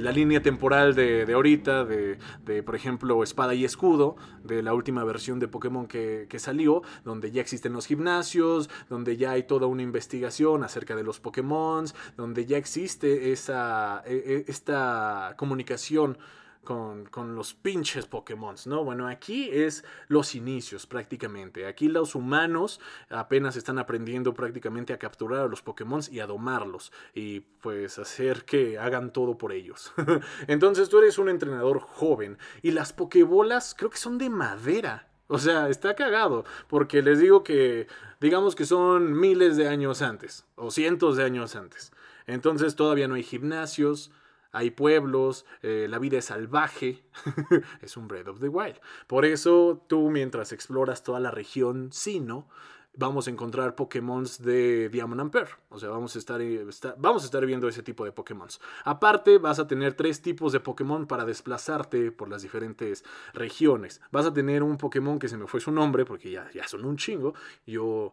la 0.01 0.13
línea 0.13 0.43
temporal 0.43 0.95
de, 0.95 1.31
ahorita, 1.33 1.85
de, 1.85 2.19
por 2.65 2.75
ejemplo 2.75 3.23
Espada 3.23 3.55
y 3.55 3.65
Escudo, 3.65 4.17
de 4.43 4.63
la 4.63 4.75
última 4.75 5.05
versión 5.05 5.39
de 5.39 5.49
Pokémon 5.49 5.87
que, 5.87 6.29
salió, 6.39 6.83
donde 7.05 7.31
ya 7.31 7.41
existen 7.41 7.73
los 7.73 7.87
gimnasios, 7.87 8.69
donde 8.89 9.17
ya 9.17 9.33
hay 9.33 9.45
toda 9.45 9.67
una 9.67 9.83
investigación 9.83 10.65
acerca 10.65 10.97
de 10.97 11.05
los 11.05 11.21
Pokémon, 11.21 11.87
donde 12.17 12.47
ya 12.47 12.59
existe 12.59 13.33
esa, 13.33 14.03
e, 14.07 14.45
e, 14.49 14.51
esta 14.51 15.35
comunicación 15.39 16.19
con, 16.65 17.09
los 17.35 17.55
pinches 17.55 18.07
Pokémon, 18.07 18.57
¿no? 18.67 18.85
Bueno, 18.85 19.09
aquí 19.09 19.49
es 19.53 19.85
los 20.09 20.35
inicios 20.35 20.87
prácticamente. 20.87 21.67
Aquí 21.67 21.89
los 21.89 22.15
humanos 22.15 22.81
apenas 23.11 23.57
están 23.57 23.79
aprendiendo 23.79 24.35
prácticamente 24.35 24.93
a 24.93 24.99
capturar 24.99 25.41
a 25.41 25.49
los 25.49 25.63
Pokémon 25.63 26.01
y 26.11 26.21
a 26.21 26.27
domarlos 26.27 26.93
y 27.15 27.41
pues 27.41 27.99
hacer 27.99 28.45
que 28.45 28.79
hagan 28.79 29.13
todo 29.13 29.39
por 29.39 29.53
ellos. 29.53 29.93
Entonces 30.49 30.89
tú 30.89 30.99
eres 30.99 31.19
un 31.19 31.29
entrenador 31.29 31.81
joven 31.81 32.39
y 32.63 32.73
las 32.73 32.93
Pokébolas 32.93 33.75
creo 33.77 33.91
que 33.91 33.99
son 33.99 34.19
de 34.19 34.31
madera. 34.31 35.09
O 35.27 35.39
sea, 35.39 35.71
está 35.71 35.95
cagado, 35.95 36.45
porque 36.69 37.01
les 37.01 37.19
digo 37.19 37.43
que, 37.45 37.87
digamos 38.21 38.55
que 38.55 38.67
son 38.67 39.19
miles 39.19 39.57
de 39.57 39.69
años 39.69 40.03
antes, 40.03 40.45
o 40.55 40.71
cientos 40.71 41.17
de 41.17 41.25
años 41.25 41.57
antes. 41.57 41.93
Entonces 42.27 42.77
todavía 42.77 43.09
no 43.09 43.15
hay 43.15 43.23
gimnasios, 43.23 44.11
hay 44.55 44.71
pueblos, 44.71 45.45
eh, 45.63 45.87
la 45.91 45.99
vida 45.99 46.19
es 46.19 46.27
salvaje, 46.27 47.05
es 47.83 47.97
un 47.97 48.09
Breath 48.09 48.29
of 48.29 48.41
the 48.41 48.49
Wild. 48.49 48.81
Por 49.07 49.25
eso 49.25 49.85
tú 49.89 50.11
mientras 50.11 50.53
exploras 50.53 51.03
toda 51.03 51.21
la 51.21 51.31
región 51.31 51.91
Sino, 51.93 52.49
vamos 52.97 53.27
a 53.27 53.31
encontrar 53.31 53.75
Pokémon 53.75 54.25
de 54.41 54.89
Diamond 54.89 55.21
and. 55.21 55.49
O 55.71 55.79
sea, 55.79 55.89
vamos 55.89 56.15
a 56.15 56.19
estar, 56.19 56.41
eh, 56.41 56.65
vamos 56.99 57.23
a 57.23 57.27
estar 57.27 57.45
viendo 57.45 57.69
ese 57.69 57.83
tipo 57.83 58.05
de 58.05 58.13
Pokémon. 58.13 58.49
Aparte, 58.85 59.39
vas 59.39 59.59
a 59.59 59.67
tener 59.67 59.95
tres 59.95 60.23
tipos 60.23 60.53
de 60.53 60.61
Pokémon 60.61 61.07
para 61.07 61.25
desplazarte 61.25 62.13
por 62.13 62.29
las 62.29 62.43
diferentes 62.43 63.05
regiones. 63.33 64.01
Vas 64.13 64.27
a 64.27 64.33
tener 64.33 64.63
un 64.63 64.79
Pokémon 64.79 65.19
que 65.19 65.29
se 65.29 65.37
me 65.37 65.47
fue 65.47 65.61
su 65.61 65.73
nombre, 65.73 66.05
porque 66.05 66.31
ya, 66.31 66.51
ya 66.53 66.69
son 66.69 66.85
un 66.85 66.97
chingo. 66.97 67.35
Yo 67.67 68.13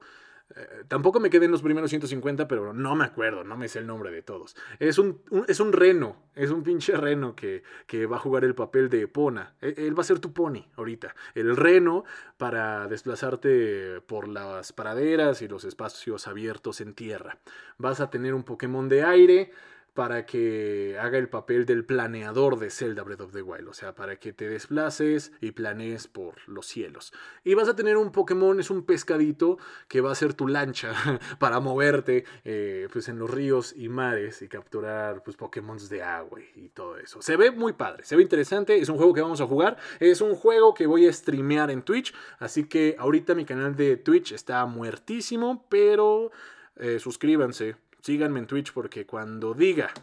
eh, 0.56 0.84
tampoco 0.88 1.20
me 1.20 1.30
quedé 1.30 1.46
en 1.46 1.52
los 1.52 1.62
primeros 1.62 1.90
150, 1.90 2.48
pero 2.48 2.74
no 2.74 2.96
me 2.96 3.06
acuerdo, 3.06 3.44
no 3.44 3.58
me 3.58 3.68
sé 3.68 3.80
el 3.80 3.88
nombre 3.88 4.12
de 4.12 4.22
todos. 4.22 4.56
Es 4.80 4.98
un, 4.98 5.22
es 5.48 5.60
un 5.60 5.74
reno, 5.74 6.18
es 6.36 6.52
un 6.52 6.64
pinche 6.64 6.96
reno 6.96 7.36
que, 7.36 7.64
que, 7.88 8.06
va 8.06 8.18
a 8.18 8.20
jugar 8.20 8.44
el 8.44 8.56
papel 8.56 8.90
de 8.90 9.04
Epona. 9.04 9.56
E, 9.62 9.74
él 9.78 9.98
va 9.98 10.02
a 10.02 10.06
ser 10.06 10.20
tu 10.20 10.34
pony 10.34 10.66
ahorita. 10.78 11.16
El 11.36 11.56
reno 11.56 12.04
para 12.38 12.88
desplazarte 12.88 14.02
por 14.02 14.28
las 14.28 14.74
praderas 14.74 15.42
y 15.42 15.48
los 15.48 15.64
espacios 15.64 16.28
abiertos 16.28 16.82
en 16.82 16.94
tierra. 16.94 17.38
Vas 17.78 18.00
a 18.00 18.10
tener 18.10 18.34
un 18.34 18.44
Pokémon 18.44 18.90
de 18.90 19.04
aire 19.04 19.52
para 19.94 20.26
que 20.26 20.98
haga 21.00 21.18
el 21.18 21.28
papel 21.28 21.66
del 21.66 21.84
planeador 21.84 22.58
de 22.60 22.70
Zelda 22.70 23.04
Breath 23.04 23.22
of 23.22 23.34
the 23.34 23.42
Wild, 23.42 23.68
o 23.68 23.74
sea, 23.74 23.94
para 23.94 24.18
que 24.18 24.32
te 24.32 24.48
desplaces 24.48 25.34
y 25.42 25.52
planees 25.52 26.08
por 26.08 26.36
los 26.48 26.66
cielos. 26.66 27.12
Y 27.44 27.56
vas 27.56 27.68
a 27.68 27.76
tener 27.76 27.98
un 27.98 28.12
Pokémon, 28.12 28.60
es 28.60 28.70
un 28.70 28.86
pescadito 28.86 29.58
que 29.88 30.00
va 30.00 30.12
a 30.12 30.16
ser 30.16 30.34
tu 30.34 30.48
lancha 30.48 30.94
para 31.40 31.60
moverte 31.60 32.24
eh, 32.46 32.88
pues 32.92 33.10
en 33.10 33.20
los 33.20 33.30
ríos 33.30 33.74
y 33.76 33.90
mares 33.90 34.42
y 34.42 34.48
capturar 34.48 35.24
pues 35.24 35.36
Pokémon 35.36 35.72
de 35.90 36.04
agua 36.04 36.40
y 36.56 36.70
todo 36.70 36.98
eso. 36.98 37.22
Se 37.22 37.36
ve 37.38 37.52
muy 37.52 37.74
padre, 37.74 38.04
se 38.04 38.16
ve 38.16 38.22
interesante, 38.22 38.78
es 38.78 38.90
un 38.90 38.98
juego 38.98 39.14
que 39.14 39.22
vamos 39.22 39.42
a 39.42 39.48
jugar, 39.48 39.78
es 40.00 40.22
un 40.22 40.36
juego 40.36 40.74
que 40.74 40.86
voy 40.86 41.08
a 41.08 41.14
streamear 41.14 41.72
en 41.72 41.82
Twitch, 41.82 42.14
así 42.40 42.66
que 42.66 42.96
ahorita 42.98 43.36
mi 43.36 43.46
canal 43.46 43.76
de 43.76 43.98
Twitch 43.98 44.32
está 44.32 44.66
muertísimo, 44.66 45.66
pero 45.70 46.32
eh, 46.76 47.00
suscríbanse 47.00 47.76
síganme 48.02 48.40
en 48.40 48.48
Twitch 48.48 48.74
porque 48.74 49.06
cuando 49.06 49.54
diga 49.54 49.94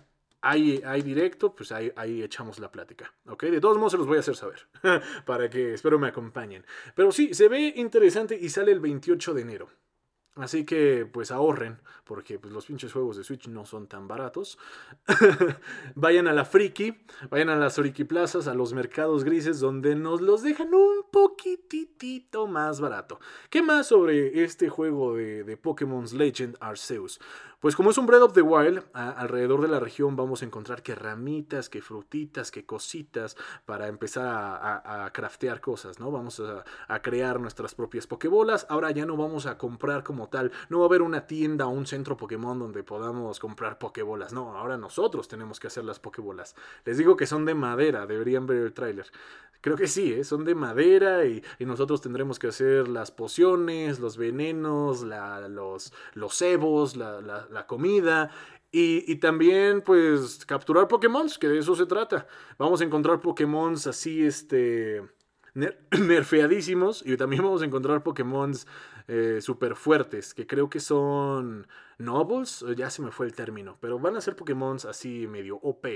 hay, 0.40 0.82
hay 0.84 1.02
directo, 1.02 1.54
pues 1.54 1.72
ahí, 1.72 1.92
ahí 1.96 2.22
echamos 2.22 2.58
la 2.58 2.70
plática. 2.70 3.12
¿Ok? 3.26 3.44
De 3.44 3.60
todos 3.60 3.76
modos 3.76 3.92
se 3.92 3.98
los 3.98 4.06
voy 4.06 4.18
a 4.18 4.20
hacer 4.20 4.36
saber. 4.36 4.66
para 5.26 5.50
que 5.50 5.74
espero 5.74 5.98
me 5.98 6.08
acompañen. 6.08 6.64
Pero 6.94 7.12
sí, 7.12 7.34
se 7.34 7.48
ve 7.48 7.72
interesante 7.76 8.38
y 8.40 8.48
sale 8.48 8.72
el 8.72 8.80
28 8.80 9.34
de 9.34 9.42
enero. 9.42 9.68
Así 10.36 10.64
que 10.64 11.04
pues 11.04 11.32
ahorren, 11.32 11.80
porque 12.04 12.38
pues, 12.38 12.52
los 12.52 12.66
pinches 12.66 12.92
juegos 12.92 13.16
de 13.16 13.24
Switch 13.24 13.48
no 13.48 13.66
son 13.66 13.88
tan 13.88 14.06
baratos. 14.06 14.56
vayan 15.96 16.28
a 16.28 16.32
la 16.32 16.44
Friki, 16.44 16.96
vayan 17.28 17.48
a 17.48 17.56
las 17.56 17.74
Friki 17.74 18.04
Plazas, 18.04 18.46
a 18.46 18.54
los 18.54 18.72
mercados 18.72 19.24
grises, 19.24 19.58
donde 19.58 19.96
nos 19.96 20.20
los 20.20 20.42
dejan 20.42 20.72
un 20.72 21.02
poquitito 21.10 22.46
más 22.46 22.80
barato. 22.80 23.18
¿Qué 23.50 23.62
más 23.62 23.88
sobre 23.88 24.44
este 24.44 24.68
juego 24.68 25.16
de, 25.16 25.42
de 25.42 25.56
Pokémon's 25.56 26.12
Legend 26.12 26.56
Arceus? 26.60 27.18
Pues 27.60 27.74
como 27.74 27.90
es 27.90 27.98
un 27.98 28.06
Breath 28.06 28.22
of 28.22 28.32
the 28.34 28.42
Wild, 28.42 28.84
alrededor 28.92 29.60
de 29.60 29.66
la 29.66 29.80
región 29.80 30.14
vamos 30.14 30.42
a 30.42 30.44
encontrar 30.44 30.80
que 30.80 30.94
ramitas, 30.94 31.68
que 31.68 31.82
frutitas, 31.82 32.52
que 32.52 32.64
cositas 32.64 33.36
para 33.66 33.88
empezar 33.88 34.28
a, 34.28 35.10
craftear 35.12 35.60
cosas, 35.60 35.98
¿no? 35.98 36.12
Vamos 36.12 36.40
a, 36.40 37.02
crear 37.02 37.40
nuestras 37.40 37.74
propias 37.74 38.06
Pokébolas. 38.06 38.64
Ahora 38.68 38.92
ya 38.92 39.06
no 39.06 39.16
vamos 39.16 39.46
a 39.46 39.58
comprar 39.58 40.04
como 40.04 40.28
tal, 40.28 40.52
no 40.68 40.78
va 40.78 40.84
a 40.84 40.86
haber 40.86 41.02
una 41.02 41.26
tienda 41.26 41.66
o 41.66 41.70
un 41.70 41.86
centro 41.86 42.16
Pokémon 42.16 42.60
donde 42.60 42.84
podamos 42.84 43.40
comprar 43.40 43.78
Pokébolas, 43.80 44.32
no, 44.32 44.56
ahora 44.56 44.78
nosotros 44.78 45.26
tenemos 45.26 45.58
que 45.58 45.66
hacer 45.66 45.84
las 45.84 45.98
Pokébolas. 45.98 46.54
Les 46.84 46.96
digo 46.96 47.16
que 47.16 47.26
son 47.26 47.44
de 47.44 47.56
madera, 47.56 48.06
deberían 48.06 48.46
ver 48.46 48.58
el 48.58 48.72
tráiler. 48.72 49.10
Creo 49.60 49.76
que 49.76 49.88
sí, 49.88 50.12
¿eh? 50.12 50.22
son 50.22 50.44
de 50.44 50.54
madera 50.54 51.24
y, 51.24 51.42
nosotros 51.58 52.00
tendremos 52.00 52.38
que 52.38 52.46
hacer 52.46 52.86
las 52.86 53.10
pociones, 53.10 53.98
los 53.98 54.16
venenos, 54.16 55.02
los, 55.02 55.92
los 56.14 56.34
cebos, 56.36 56.96
la, 56.96 57.20
comida 57.66 58.30
y, 58.70 59.16
también, 59.16 59.80
pues, 59.80 60.44
capturar 60.44 60.88
Pokémon, 60.88 61.26
que 61.40 61.48
de 61.48 61.58
eso 61.58 61.74
se 61.74 61.86
trata. 61.86 62.26
Vamos 62.58 62.80
a 62.80 62.84
encontrar 62.84 63.20
Pokémon 63.20 63.74
así, 63.74 64.24
este, 64.24 65.02
nerfeadísimos 65.98 67.04
y 67.06 67.16
también 67.16 67.42
vamos 67.42 67.62
a 67.62 67.64
encontrar 67.64 68.02
Pokémon 68.02 68.52
eh, 69.08 69.40
super 69.40 69.74
fuertes, 69.74 70.34
que 70.34 70.46
creo 70.46 70.68
que 70.68 70.80
son 70.80 71.66
nobles, 71.96 72.64
ya 72.76 72.90
se 72.90 73.02
me 73.02 73.10
fue 73.10 73.24
el 73.24 73.32
término, 73.32 73.78
pero 73.80 73.98
van 73.98 74.16
a 74.16 74.20
ser 74.20 74.36
Pokémon 74.36 74.76
así 74.88 75.26
medio 75.26 75.56
OP 75.56 75.86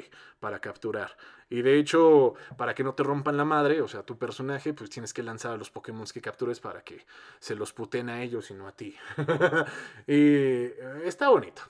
para 0.40 0.60
capturar. 0.60 1.16
Y 1.50 1.60
de 1.60 1.78
hecho, 1.78 2.34
para 2.56 2.74
que 2.74 2.82
no 2.82 2.94
te 2.94 3.02
rompan 3.02 3.36
la 3.36 3.44
madre, 3.44 3.82
o 3.82 3.88
sea, 3.88 4.02
tu 4.02 4.16
personaje, 4.16 4.72
pues 4.72 4.88
tienes 4.88 5.12
que 5.12 5.22
lanzar 5.22 5.52
a 5.52 5.56
los 5.58 5.70
Pokémon 5.70 6.06
que 6.06 6.22
captures 6.22 6.58
para 6.58 6.82
que 6.82 7.04
se 7.38 7.54
los 7.54 7.72
puten 7.72 8.08
a 8.08 8.22
ellos 8.22 8.50
y 8.50 8.54
no 8.54 8.66
a 8.66 8.72
ti. 8.72 8.96
y 10.06 10.16
eh, 10.16 11.02
está 11.04 11.28
bonito. 11.28 11.62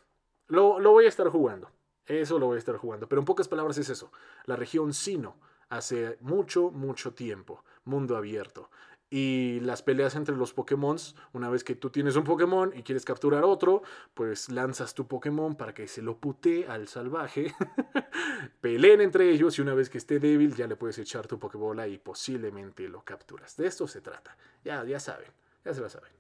Lo, 0.47 0.79
lo 0.79 0.93
voy 0.93 1.07
a 1.07 1.09
estar 1.09 1.29
jugando. 1.29 1.71
Eso 2.07 2.39
lo 2.39 2.47
voy 2.47 2.57
a 2.57 2.59
estar 2.59 2.77
jugando. 2.77 3.09
Pero 3.09 3.21
en 3.21 3.27
pocas 3.27 3.49
palabras 3.49 3.79
es 3.79 3.89
eso. 3.89 4.13
La 4.45 4.57
región 4.57 4.93
Sino 4.93 5.37
hace 5.69 6.19
mucho, 6.21 6.71
mucho 6.71 7.15
tiempo. 7.15 7.65
Mundo 7.85 8.17
abierto. 8.17 8.71
Y 9.15 9.61
las 9.61 9.83
peleas 9.83 10.17
entre 10.17 10.35
los 10.35 10.55
Pokémon, 10.55 10.97
una 11.35 11.51
vez 11.51 11.65
que 11.65 11.75
tú 11.75 11.91
tienes 11.91 12.17
un 12.17 12.25
Pokémon 12.25 12.73
y 12.75 12.83
quieres 12.83 13.05
capturar 13.05 13.45
otro, 13.45 13.83
pues 14.15 14.49
lanzas 14.49 14.95
tu 14.95 15.07
Pokémon 15.07 15.55
para 15.55 15.75
que 15.75 15.87
se 15.87 16.01
lo 16.01 16.17
putee 16.17 16.67
al 16.67 16.89
salvaje. 16.89 17.55
Peleen 18.63 19.03
entre 19.03 19.29
ellos 19.29 19.59
y 19.59 19.61
una 19.61 19.75
vez 19.75 19.91
que 19.91 19.99
esté 19.99 20.19
débil 20.19 20.55
ya 20.55 20.67
le 20.67 20.77
puedes 20.77 20.97
echar 20.97 21.27
tu 21.27 21.39
Pokébola 21.39 21.87
y 21.89 21.99
posiblemente 21.99 22.89
lo 22.89 23.05
capturas. 23.05 23.55
De 23.59 23.67
esto 23.67 23.87
se 23.87 24.01
trata. 24.01 24.35
Ya, 24.65 24.83
ya 24.83 24.99
saben, 24.99 25.31
ya 25.63 25.75
se 25.75 25.83
lo 25.83 25.91
saben. 25.91 26.11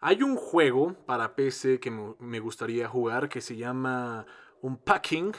Hay 0.00 0.22
un 0.22 0.36
juego 0.36 0.92
para 1.06 1.36
PC 1.36 1.80
que 1.80 1.90
me 1.90 2.38
gustaría 2.38 2.86
jugar 2.86 3.30
que 3.30 3.40
se 3.40 3.56
llama 3.56 4.26
Unpacking 4.60 5.32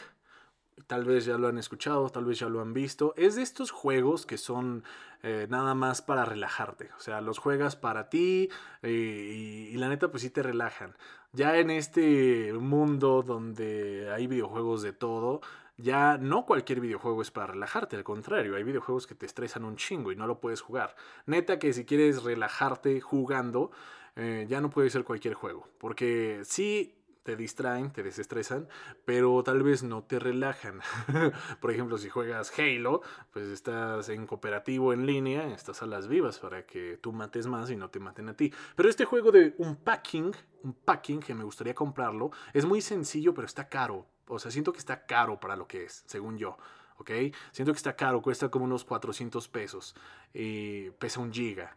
tal 0.86 1.06
vez 1.06 1.26
ya 1.26 1.38
lo 1.38 1.48
han 1.48 1.58
escuchado, 1.58 2.10
tal 2.10 2.26
vez 2.26 2.40
ya 2.40 2.50
lo 2.50 2.62
han 2.62 2.74
visto. 2.74 3.14
Es 3.18 3.36
de 3.36 3.42
estos 3.42 3.72
juegos 3.72 4.26
que 4.26 4.38
son 4.38 4.84
eh, 5.24 5.48
nada 5.50 5.74
más 5.74 6.02
para 6.02 6.26
relajarte. 6.26 6.90
O 6.98 7.00
sea, 7.00 7.22
los 7.22 7.40
juegas 7.40 7.76
para 7.76 8.10
ti 8.10 8.50
y, 8.84 9.76
la 9.78 9.90
neta 9.90 10.12
pues 10.12 10.24
sí 10.24 10.30
te 10.30 10.44
relajan. 10.44 10.96
Ya 11.34 11.58
en 11.58 11.70
este 11.70 12.54
mundo 12.54 13.24
donde 13.24 14.12
hay 14.14 14.28
videojuegos 14.28 14.82
de 14.82 14.94
todo, 14.94 15.42
ya 15.78 16.18
no 16.18 16.46
cualquier 16.46 16.80
videojuego 16.80 17.22
es 17.22 17.32
para 17.32 17.48
relajarte, 17.48 17.96
al 17.96 18.04
contrario, 18.04 18.56
hay 18.56 18.64
videojuegos 18.64 19.06
que 19.06 19.14
te 19.14 19.28
estresan 19.28 19.64
un 19.64 19.76
chingo 19.76 20.12
y 20.12 20.16
no 20.16 20.26
lo 20.26 20.40
puedes 20.40 20.62
jugar. 20.62 20.96
Neta 21.26 21.60
que 21.60 21.74
si 21.74 21.86
quieres 21.86 22.24
relajarte 22.24 23.00
jugando, 23.02 23.72
eh, 24.16 24.48
ya 24.50 24.62
no 24.62 24.72
puede 24.72 24.90
ser 24.90 25.04
cualquier 25.04 25.36
juego. 25.36 25.68
Porque 25.78 26.42
sí 26.44 26.97
te 27.28 27.36
distraen, 27.36 27.92
te 27.92 28.04
desestresan, 28.04 28.70
pero 29.04 29.44
tal 29.44 29.62
vez 29.62 29.84
no 29.84 30.02
te 30.02 30.18
relajan. 30.18 30.80
Por 31.60 31.72
ejemplo, 31.72 31.98
si 31.98 32.08
juegas 32.08 32.58
Halo, 32.58 33.02
pues 33.34 33.48
estás 33.50 34.08
en 34.08 34.26
cooperativo 34.26 34.94
en 34.94 35.06
línea, 35.06 35.46
estás 35.50 35.82
a 35.82 35.88
las 35.88 36.08
vivas 36.08 36.40
para 36.40 36.66
que 36.66 36.98
tú 37.02 37.12
mates 37.12 37.46
más 37.46 37.70
y 37.70 37.76
no 37.76 37.90
te 37.90 38.00
maten 38.00 38.30
a 38.30 38.34
ti. 38.34 38.54
Pero 38.78 38.88
este 38.88 39.04
juego 39.04 39.34
de 39.34 39.56
un 39.58 39.76
packing, 39.76 40.34
un 40.64 40.74
packing 40.74 41.20
que 41.20 41.36
me 41.36 41.44
gustaría 41.44 41.76
comprarlo, 41.76 42.32
es 42.54 42.64
muy 42.64 42.80
sencillo, 42.80 43.34
pero 43.34 43.46
está 43.46 43.68
caro. 43.68 44.06
O 44.30 44.40
sea, 44.40 44.50
siento 44.50 44.72
que 44.72 44.80
está 44.80 45.06
caro 45.06 45.38
para 45.38 45.58
lo 45.58 45.68
que 45.68 45.84
es, 45.84 46.06
según 46.06 46.38
yo. 46.38 46.56
¿ok? 46.96 47.12
Siento 47.52 47.74
que 47.74 47.78
está 47.78 47.98
caro, 47.98 48.22
cuesta 48.22 48.48
como 48.48 48.64
unos 48.64 48.86
400 48.86 49.50
pesos 49.50 49.96
y 50.34 50.92
pesa 50.92 51.20
un 51.20 51.34
giga. 51.34 51.76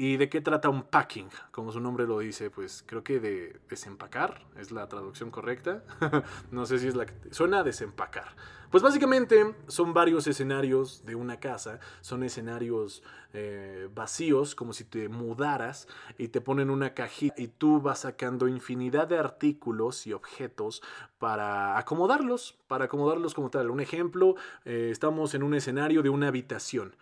¿Y 0.00 0.16
de 0.16 0.28
qué 0.28 0.40
trata 0.40 0.68
un 0.68 0.84
packing? 0.84 1.28
Como 1.50 1.72
su 1.72 1.80
nombre 1.80 2.06
lo 2.06 2.20
dice, 2.20 2.50
pues 2.50 2.84
creo 2.86 3.02
que 3.02 3.18
de 3.18 3.58
desempacar 3.68 4.46
es 4.56 4.70
la 4.70 4.88
traducción 4.88 5.32
correcta. 5.32 5.82
no 6.52 6.66
sé 6.66 6.78
si 6.78 6.86
es 6.86 6.94
la 6.94 7.04
que... 7.04 7.14
Suena 7.32 7.58
a 7.58 7.62
desempacar. 7.64 8.28
Pues 8.70 8.80
básicamente 8.80 9.56
son 9.66 9.92
varios 9.92 10.28
escenarios 10.28 11.04
de 11.04 11.16
una 11.16 11.40
casa, 11.40 11.80
son 12.00 12.22
escenarios 12.22 13.02
eh, 13.32 13.88
vacíos, 13.92 14.54
como 14.54 14.72
si 14.72 14.84
te 14.84 15.08
mudaras 15.08 15.88
y 16.16 16.28
te 16.28 16.40
ponen 16.40 16.70
una 16.70 16.94
cajita 16.94 17.42
y 17.42 17.48
tú 17.48 17.80
vas 17.80 18.00
sacando 18.00 18.46
infinidad 18.46 19.08
de 19.08 19.18
artículos 19.18 20.06
y 20.06 20.12
objetos 20.12 20.80
para 21.18 21.76
acomodarlos, 21.76 22.56
para 22.68 22.84
acomodarlos 22.84 23.34
como 23.34 23.50
tal. 23.50 23.68
Un 23.68 23.80
ejemplo, 23.80 24.36
eh, 24.64 24.90
estamos 24.92 25.34
en 25.34 25.42
un 25.42 25.54
escenario 25.54 26.04
de 26.04 26.10
una 26.10 26.28
habitación. 26.28 26.94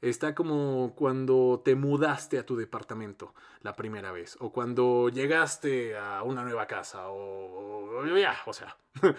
Está 0.00 0.34
como 0.34 0.94
cuando 0.94 1.62
te 1.64 1.74
mudaste 1.74 2.38
a 2.38 2.44
tu 2.44 2.56
departamento 2.56 3.34
la 3.60 3.74
primera 3.74 4.12
vez, 4.12 4.36
o 4.40 4.52
cuando 4.52 5.08
llegaste 5.08 5.96
a 5.96 6.22
una 6.22 6.44
nueva 6.44 6.66
casa, 6.66 7.08
o, 7.08 8.04
ya, 8.16 8.36
o 8.46 8.52
sea, 8.52 8.76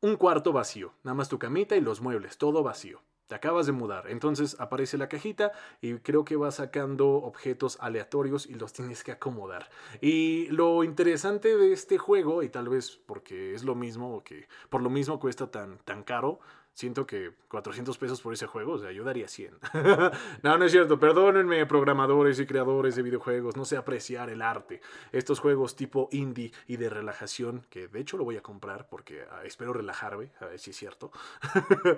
un 0.00 0.16
cuarto 0.16 0.52
vacío, 0.52 0.94
nada 1.04 1.14
más 1.14 1.28
tu 1.28 1.38
camita 1.38 1.76
y 1.76 1.80
los 1.80 2.00
muebles, 2.00 2.38
todo 2.38 2.62
vacío. 2.62 3.02
Te 3.26 3.34
acabas 3.34 3.66
de 3.66 3.72
mudar, 3.72 4.08
entonces 4.08 4.56
aparece 4.60 4.96
la 4.96 5.08
cajita 5.08 5.50
y 5.80 5.94
creo 5.94 6.24
que 6.24 6.36
vas 6.36 6.56
sacando 6.56 7.08
objetos 7.08 7.76
aleatorios 7.80 8.46
y 8.46 8.54
los 8.54 8.72
tienes 8.72 9.02
que 9.02 9.10
acomodar. 9.10 9.68
Y 10.00 10.46
lo 10.50 10.84
interesante 10.84 11.56
de 11.56 11.72
este 11.72 11.98
juego, 11.98 12.44
y 12.44 12.48
tal 12.48 12.68
vez 12.68 13.00
porque 13.04 13.52
es 13.52 13.64
lo 13.64 13.74
mismo 13.74 14.14
o 14.14 14.22
que 14.22 14.46
por 14.70 14.80
lo 14.80 14.90
mismo 14.90 15.18
cuesta 15.18 15.50
tan, 15.50 15.78
tan 15.78 16.04
caro, 16.04 16.38
siento 16.76 17.06
que 17.06 17.32
400 17.48 17.96
pesos 17.96 18.20
por 18.20 18.34
ese 18.34 18.46
juego, 18.46 18.74
o 18.74 18.78
sea, 18.78 18.92
yo 18.92 19.02
daría 19.02 19.28
100. 19.28 19.58
no, 20.42 20.58
no 20.58 20.64
es 20.64 20.70
cierto, 20.70 21.00
perdónenme 21.00 21.64
programadores 21.64 22.38
y 22.38 22.46
creadores 22.46 22.94
de 22.96 23.02
videojuegos, 23.02 23.56
no 23.56 23.64
sé 23.64 23.78
apreciar 23.78 24.28
el 24.28 24.42
arte. 24.42 24.82
Estos 25.10 25.40
juegos 25.40 25.74
tipo 25.74 26.10
indie 26.12 26.52
y 26.66 26.76
de 26.76 26.90
relajación, 26.90 27.64
que 27.70 27.88
de 27.88 27.98
hecho 27.98 28.18
lo 28.18 28.24
voy 28.24 28.36
a 28.36 28.42
comprar 28.42 28.88
porque 28.90 29.22
ah, 29.30 29.40
espero 29.44 29.72
relajarme, 29.72 30.32
a 30.38 30.44
ver 30.44 30.58
si 30.58 30.70
es 30.70 30.76
cierto. 30.76 31.10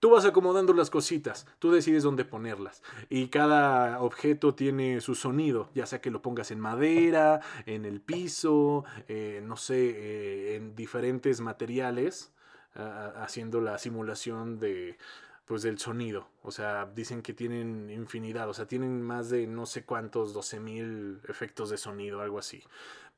Tú 0.00 0.10
vas 0.10 0.24
acomodando 0.26 0.74
las 0.74 0.90
cositas, 0.90 1.46
tú 1.58 1.72
decides 1.72 2.02
dónde 2.02 2.26
ponerlas. 2.26 2.82
Y 3.08 3.28
cada 3.28 4.02
objeto 4.02 4.54
tiene 4.54 5.00
su 5.00 5.14
sonido, 5.14 5.70
ya 5.74 5.86
sea 5.86 6.02
que 6.02 6.10
lo 6.10 6.20
pongas 6.20 6.50
en 6.50 6.60
madera, 6.60 7.40
en 7.64 7.86
el 7.86 8.02
piso, 8.02 8.84
eh, 9.08 9.40
no 9.42 9.56
sé, 9.56 9.94
eh, 9.96 10.56
en 10.56 10.76
diferentes 10.76 11.40
materiales 11.40 12.34
haciendo 12.74 13.60
la 13.60 13.78
simulación 13.78 14.58
de 14.58 14.98
pues 15.44 15.62
del 15.62 15.78
sonido. 15.78 16.26
O 16.42 16.50
sea, 16.50 16.86
dicen 16.94 17.22
que 17.22 17.34
tienen 17.34 17.90
infinidad, 17.90 18.48
o 18.48 18.54
sea, 18.54 18.66
tienen 18.66 19.02
más 19.02 19.28
de 19.30 19.46
no 19.46 19.66
sé 19.66 19.84
cuántos, 19.84 20.34
12.000 20.34 21.20
efectos 21.28 21.70
de 21.70 21.76
sonido, 21.76 22.20
algo 22.20 22.38
así, 22.38 22.62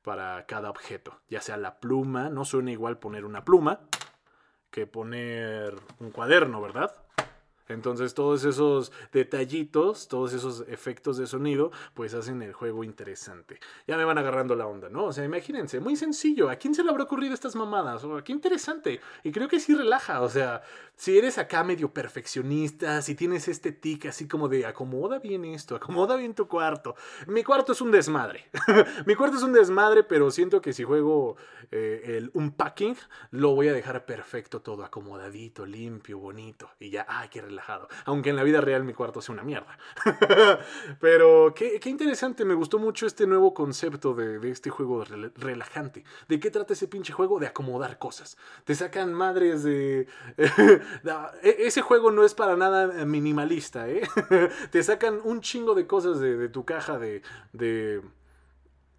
para 0.02 0.44
cada 0.46 0.70
objeto. 0.70 1.20
Ya 1.28 1.40
sea 1.40 1.56
la 1.56 1.78
pluma, 1.78 2.28
no 2.28 2.44
suena 2.44 2.72
igual 2.72 2.98
poner 2.98 3.24
una 3.24 3.44
pluma 3.44 3.80
que 4.70 4.86
poner 4.86 5.74
un 6.00 6.10
cuaderno, 6.10 6.60
¿verdad? 6.60 6.94
Entonces 7.68 8.14
todos 8.14 8.44
esos 8.44 8.92
detallitos, 9.12 10.08
todos 10.08 10.32
esos 10.32 10.64
efectos 10.68 11.16
de 11.16 11.26
sonido, 11.26 11.72
pues 11.94 12.14
hacen 12.14 12.42
el 12.42 12.52
juego 12.52 12.84
interesante. 12.84 13.58
Ya 13.86 13.96
me 13.96 14.04
van 14.04 14.18
agarrando 14.18 14.54
la 14.54 14.66
onda, 14.66 14.88
¿no? 14.88 15.06
O 15.06 15.12
sea, 15.12 15.24
imagínense, 15.24 15.80
muy 15.80 15.96
sencillo. 15.96 16.48
¿A 16.50 16.56
quién 16.56 16.74
se 16.74 16.82
le 16.82 16.90
habrá 16.90 17.04
ocurrido 17.04 17.34
estas 17.34 17.56
mamadas? 17.56 18.04
O, 18.04 18.22
qué 18.22 18.32
interesante. 18.32 19.00
Y 19.24 19.32
creo 19.32 19.48
que 19.48 19.60
sí 19.60 19.74
relaja. 19.74 20.20
O 20.22 20.28
sea, 20.28 20.62
si 20.94 21.18
eres 21.18 21.38
acá 21.38 21.64
medio 21.64 21.92
perfeccionista, 21.92 23.02
si 23.02 23.14
tienes 23.14 23.48
este 23.48 23.72
tic 23.72 24.06
así 24.06 24.28
como 24.28 24.48
de 24.48 24.66
acomoda 24.66 25.18
bien 25.18 25.44
esto, 25.44 25.76
acomoda 25.76 26.16
bien 26.16 26.34
tu 26.34 26.48
cuarto. 26.48 26.94
Mi 27.26 27.42
cuarto 27.42 27.72
es 27.72 27.80
un 27.80 27.90
desmadre. 27.90 28.46
Mi 29.06 29.14
cuarto 29.14 29.36
es 29.36 29.42
un 29.42 29.52
desmadre, 29.52 30.04
pero 30.04 30.30
siento 30.30 30.60
que 30.60 30.72
si 30.72 30.84
juego 30.84 31.36
eh, 31.70 32.16
el 32.16 32.30
unpacking, 32.34 32.96
lo 33.30 33.54
voy 33.54 33.68
a 33.68 33.72
dejar 33.72 34.06
perfecto 34.06 34.60
todo, 34.60 34.84
acomodadito, 34.84 35.66
limpio, 35.66 36.18
bonito. 36.18 36.70
Y 36.78 36.90
ya, 36.90 37.06
ay, 37.08 37.28
qué 37.28 37.42
aunque 38.04 38.30
en 38.30 38.36
la 38.36 38.42
vida 38.42 38.60
real 38.60 38.84
mi 38.84 38.92
cuarto 38.92 39.20
sea 39.20 39.32
una 39.32 39.42
mierda. 39.42 39.78
Pero 41.00 41.54
qué, 41.54 41.80
interesante, 41.86 42.44
me 42.44 42.54
gustó 42.54 42.78
mucho 42.78 43.06
este 43.06 43.26
nuevo 43.26 43.54
concepto 43.54 44.14
de, 44.14 44.50
este 44.50 44.70
juego 44.70 45.04
relajante. 45.04 46.04
¿De 46.28 46.40
qué 46.40 46.50
trata 46.50 46.72
ese 46.72 46.88
pinche 46.88 47.12
juego? 47.12 47.38
De 47.38 47.46
acomodar 47.46 47.98
cosas. 47.98 48.36
Te 48.64 48.74
sacan 48.74 49.12
madres 49.12 49.62
de... 49.62 50.06
E, 51.42 51.56
ese 51.66 51.82
juego 51.82 52.10
no 52.10 52.24
es 52.24 52.34
para 52.34 52.56
nada 52.56 53.04
minimalista, 53.04 53.88
¿eh? 53.88 54.02
Te 54.70 54.82
sacan 54.82 55.20
un 55.24 55.40
chingo 55.40 55.74
de 55.74 55.86
cosas 55.86 56.20
de, 56.20 56.48
tu 56.48 56.64
caja 56.64 56.98
de, 56.98 57.22
de, 57.52 58.02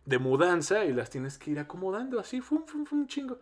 de 0.06 0.20
mudanza 0.20 0.86
y 0.86 0.94
las 0.94 1.10
tienes 1.10 1.38
que 1.38 1.52
ir 1.52 1.60
acomodando 1.60 2.20
así, 2.20 2.42
fum, 2.42 2.66
fum, 2.66 2.86
fum, 2.86 3.08
chingo 3.08 3.40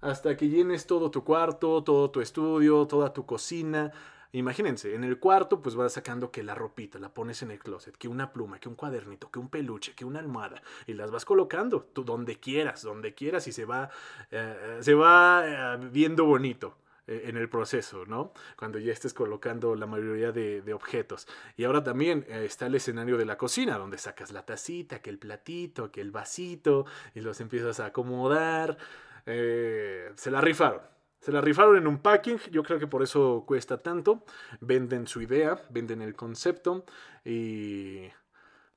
hasta 0.00 0.36
que 0.36 0.48
llenes 0.48 0.86
todo 0.86 1.10
tu 1.10 1.24
cuarto, 1.24 1.82
todo 1.82 2.10
tu 2.10 2.20
estudio, 2.20 2.86
toda 2.86 3.12
tu 3.12 3.26
cocina, 3.26 3.92
Imagínense, 4.32 4.94
en 4.94 5.04
el 5.04 5.18
cuarto 5.18 5.62
pues 5.62 5.74
vas 5.74 5.94
sacando 5.94 6.30
que 6.30 6.42
la 6.42 6.54
ropita, 6.54 6.98
la 6.98 7.14
pones 7.14 7.42
en 7.42 7.50
el 7.50 7.58
closet, 7.58 7.96
que 7.96 8.08
una 8.08 8.32
pluma, 8.32 8.60
que 8.60 8.68
un 8.68 8.74
cuadernito, 8.74 9.30
que 9.30 9.38
un 9.38 9.48
peluche, 9.48 9.94
que 9.94 10.04
una 10.04 10.18
almohada, 10.18 10.62
y 10.86 10.92
las 10.92 11.10
vas 11.10 11.24
colocando 11.24 11.82
tú 11.82 12.04
donde 12.04 12.38
quieras, 12.38 12.82
donde 12.82 13.14
quieras 13.14 13.46
y 13.48 13.52
se 13.52 13.64
va, 13.64 13.88
eh, 14.30 14.78
se 14.80 14.92
va 14.92 15.44
eh, 15.46 15.88
viendo 15.90 16.26
bonito 16.26 16.76
eh, 17.06 17.22
en 17.24 17.38
el 17.38 17.48
proceso, 17.48 18.04
¿no? 18.04 18.34
Cuando 18.58 18.78
ya 18.78 18.92
estés 18.92 19.14
colocando 19.14 19.74
la 19.74 19.86
mayoría 19.86 20.30
de, 20.30 20.60
de 20.60 20.74
objetos. 20.74 21.26
Y 21.56 21.64
ahora 21.64 21.82
también 21.82 22.26
está 22.28 22.66
el 22.66 22.74
escenario 22.74 23.16
de 23.16 23.24
la 23.24 23.38
cocina, 23.38 23.78
donde 23.78 23.96
sacas 23.96 24.30
la 24.30 24.44
tacita, 24.44 25.00
que 25.00 25.08
el 25.08 25.18
platito, 25.18 25.90
que 25.90 26.02
el 26.02 26.10
vasito, 26.10 26.84
y 27.14 27.22
los 27.22 27.40
empiezas 27.40 27.80
a 27.80 27.86
acomodar. 27.86 28.76
se 29.24 30.30
la 30.30 30.42
rifaron 30.42 30.97
Se 31.20 31.32
la 31.32 31.40
rifaron 31.40 31.76
en 31.76 31.86
un 31.86 31.98
packing, 31.98 32.38
yo 32.50 32.62
creo 32.62 32.78
que 32.78 32.86
por 32.86 33.02
eso 33.02 33.44
cuesta 33.46 33.82
tanto. 33.82 34.24
Venden 34.60 35.06
su 35.06 35.20
idea, 35.20 35.60
venden 35.70 36.02
el 36.02 36.14
concepto 36.14 36.84
y 37.24 38.08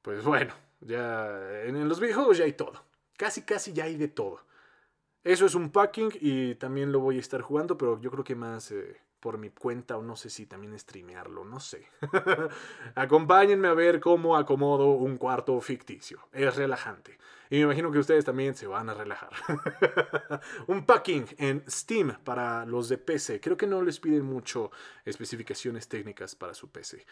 pues 0.02 0.24
bueno, 0.24 0.54
ya 0.80 1.64
en 1.64 1.88
los 1.88 2.00
videojuegos 2.00 2.38
ya 2.38 2.46
hay 2.46 2.54
todo. 2.54 2.84
Casi, 3.18 3.44
casi 3.44 3.74
ya 3.74 3.84
hay 3.86 3.96
de 3.96 4.08
todo. 4.08 4.42
Eso 5.24 5.46
es 5.46 5.54
un 5.54 5.72
packing 5.72 6.12
y 6.20 6.56
también 6.56 6.92
lo 6.92 7.00
voy 7.00 7.18
a 7.18 7.20
estar 7.20 7.42
jugando, 7.42 7.78
pero 7.78 8.02
yo 8.02 8.10
creo 8.10 8.24
que 8.24 8.36
más 8.36 8.72
eh, 8.72 9.00
por 9.22 9.38
mi 9.38 9.52
cuenta 9.52 9.98
o 9.98 10.02
no 10.02 10.18
sé 10.18 10.30
si 10.30 10.48
también 10.48 10.78
streamearlo, 10.78 11.46
no 11.46 11.60
sé. 11.60 11.88
Acompáñenme 12.96 13.70
a 13.70 13.74
ver 13.74 14.00
cómo 14.02 14.36
acomodo 14.36 14.88
un 14.92 15.18
cuarto 15.18 15.62
ficticio. 15.62 16.28
Es 16.34 16.56
relajante. 16.56 17.18
Y 17.50 17.58
me 17.58 17.62
imagino 17.62 17.92
que 17.92 18.00
ustedes 18.00 18.26
también 18.26 18.56
se 18.56 18.66
van 18.66 18.90
a 18.90 18.94
relajar. 18.94 19.30
un 20.68 20.86
packing 20.86 21.28
en 21.38 21.64
Steam 21.70 22.18
para 22.24 22.66
los 22.66 22.90
de 22.90 22.98
PC. 22.98 23.40
Creo 23.40 23.56
que 23.56 23.68
no 23.68 23.82
les 23.84 24.00
piden 24.00 24.24
mucho 24.24 24.72
especificaciones 25.06 25.88
técnicas 25.88 26.36
para 26.36 26.54
su 26.54 26.72
PC. 26.72 27.06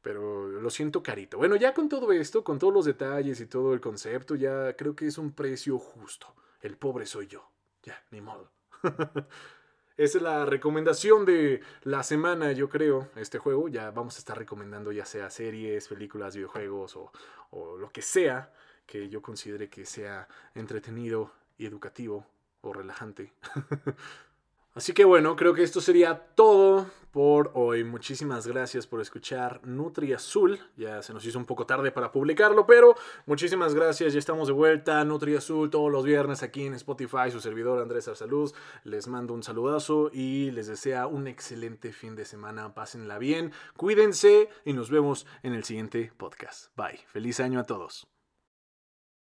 Pero 0.00 0.48
lo 0.48 0.70
siento 0.70 1.02
carito. 1.02 1.38
Bueno, 1.38 1.56
ya 1.56 1.74
con 1.74 1.88
todo 1.88 2.10
esto, 2.12 2.42
con 2.42 2.58
todos 2.58 2.72
los 2.72 2.86
detalles 2.86 3.40
y 3.40 3.46
todo 3.46 3.74
el 3.74 3.80
concepto, 3.80 4.34
ya 4.34 4.74
creo 4.76 4.96
que 4.96 5.06
es 5.06 5.18
un 5.18 5.32
precio 5.32 5.78
justo. 5.78 6.34
El 6.62 6.78
pobre 6.78 7.04
soy 7.04 7.26
yo. 7.26 7.50
Ya, 7.82 8.02
ni 8.10 8.20
modo. 8.20 8.50
Esa 10.00 10.16
es 10.16 10.24
la 10.24 10.46
recomendación 10.46 11.26
de 11.26 11.60
la 11.82 12.02
semana, 12.02 12.52
yo 12.52 12.70
creo, 12.70 13.10
este 13.16 13.36
juego. 13.38 13.68
Ya 13.68 13.90
vamos 13.90 14.16
a 14.16 14.20
estar 14.20 14.38
recomendando 14.38 14.92
ya 14.92 15.04
sea 15.04 15.28
series, 15.28 15.88
películas, 15.88 16.34
videojuegos 16.34 16.96
o, 16.96 17.12
o 17.50 17.76
lo 17.76 17.90
que 17.90 18.00
sea 18.00 18.50
que 18.86 19.10
yo 19.10 19.20
considere 19.20 19.68
que 19.68 19.84
sea 19.84 20.26
entretenido 20.54 21.32
y 21.58 21.66
educativo 21.66 22.24
o 22.62 22.72
relajante. 22.72 23.34
Así 24.74 24.92
que 24.92 25.04
bueno, 25.04 25.36
creo 25.36 25.52
que 25.52 25.62
esto 25.62 25.80
sería 25.80 26.14
todo 26.34 26.86
por 27.10 27.50
hoy. 27.54 27.82
Muchísimas 27.82 28.46
gracias 28.46 28.86
por 28.86 29.00
escuchar 29.00 29.60
Nutri 29.66 30.12
Azul. 30.12 30.60
Ya 30.76 31.02
se 31.02 31.12
nos 31.12 31.24
hizo 31.26 31.38
un 31.38 31.44
poco 31.44 31.66
tarde 31.66 31.90
para 31.90 32.12
publicarlo, 32.12 32.66
pero 32.66 32.94
muchísimas 33.26 33.74
gracias. 33.74 34.12
Ya 34.12 34.18
estamos 34.18 34.48
de 34.48 34.54
vuelta. 34.54 35.04
Nutri 35.04 35.34
Azul 35.34 35.70
todos 35.70 35.90
los 35.90 36.04
viernes 36.04 36.42
aquí 36.42 36.66
en 36.66 36.74
Spotify. 36.74 37.30
Su 37.30 37.40
servidor 37.40 37.80
Andrés 37.80 38.06
Arsaluz. 38.08 38.54
Les 38.84 39.08
mando 39.08 39.34
un 39.34 39.42
saludazo 39.42 40.10
y 40.12 40.50
les 40.52 40.68
desea 40.68 41.06
un 41.06 41.26
excelente 41.26 41.92
fin 41.92 42.14
de 42.14 42.24
semana. 42.24 42.74
Pásenla 42.74 43.18
bien, 43.18 43.52
cuídense 43.76 44.48
y 44.64 44.72
nos 44.72 44.90
vemos 44.90 45.26
en 45.42 45.54
el 45.54 45.64
siguiente 45.64 46.12
podcast. 46.16 46.74
Bye. 46.76 47.00
Feliz 47.08 47.40
año 47.40 47.60
a 47.60 47.64
todos. 47.64 48.06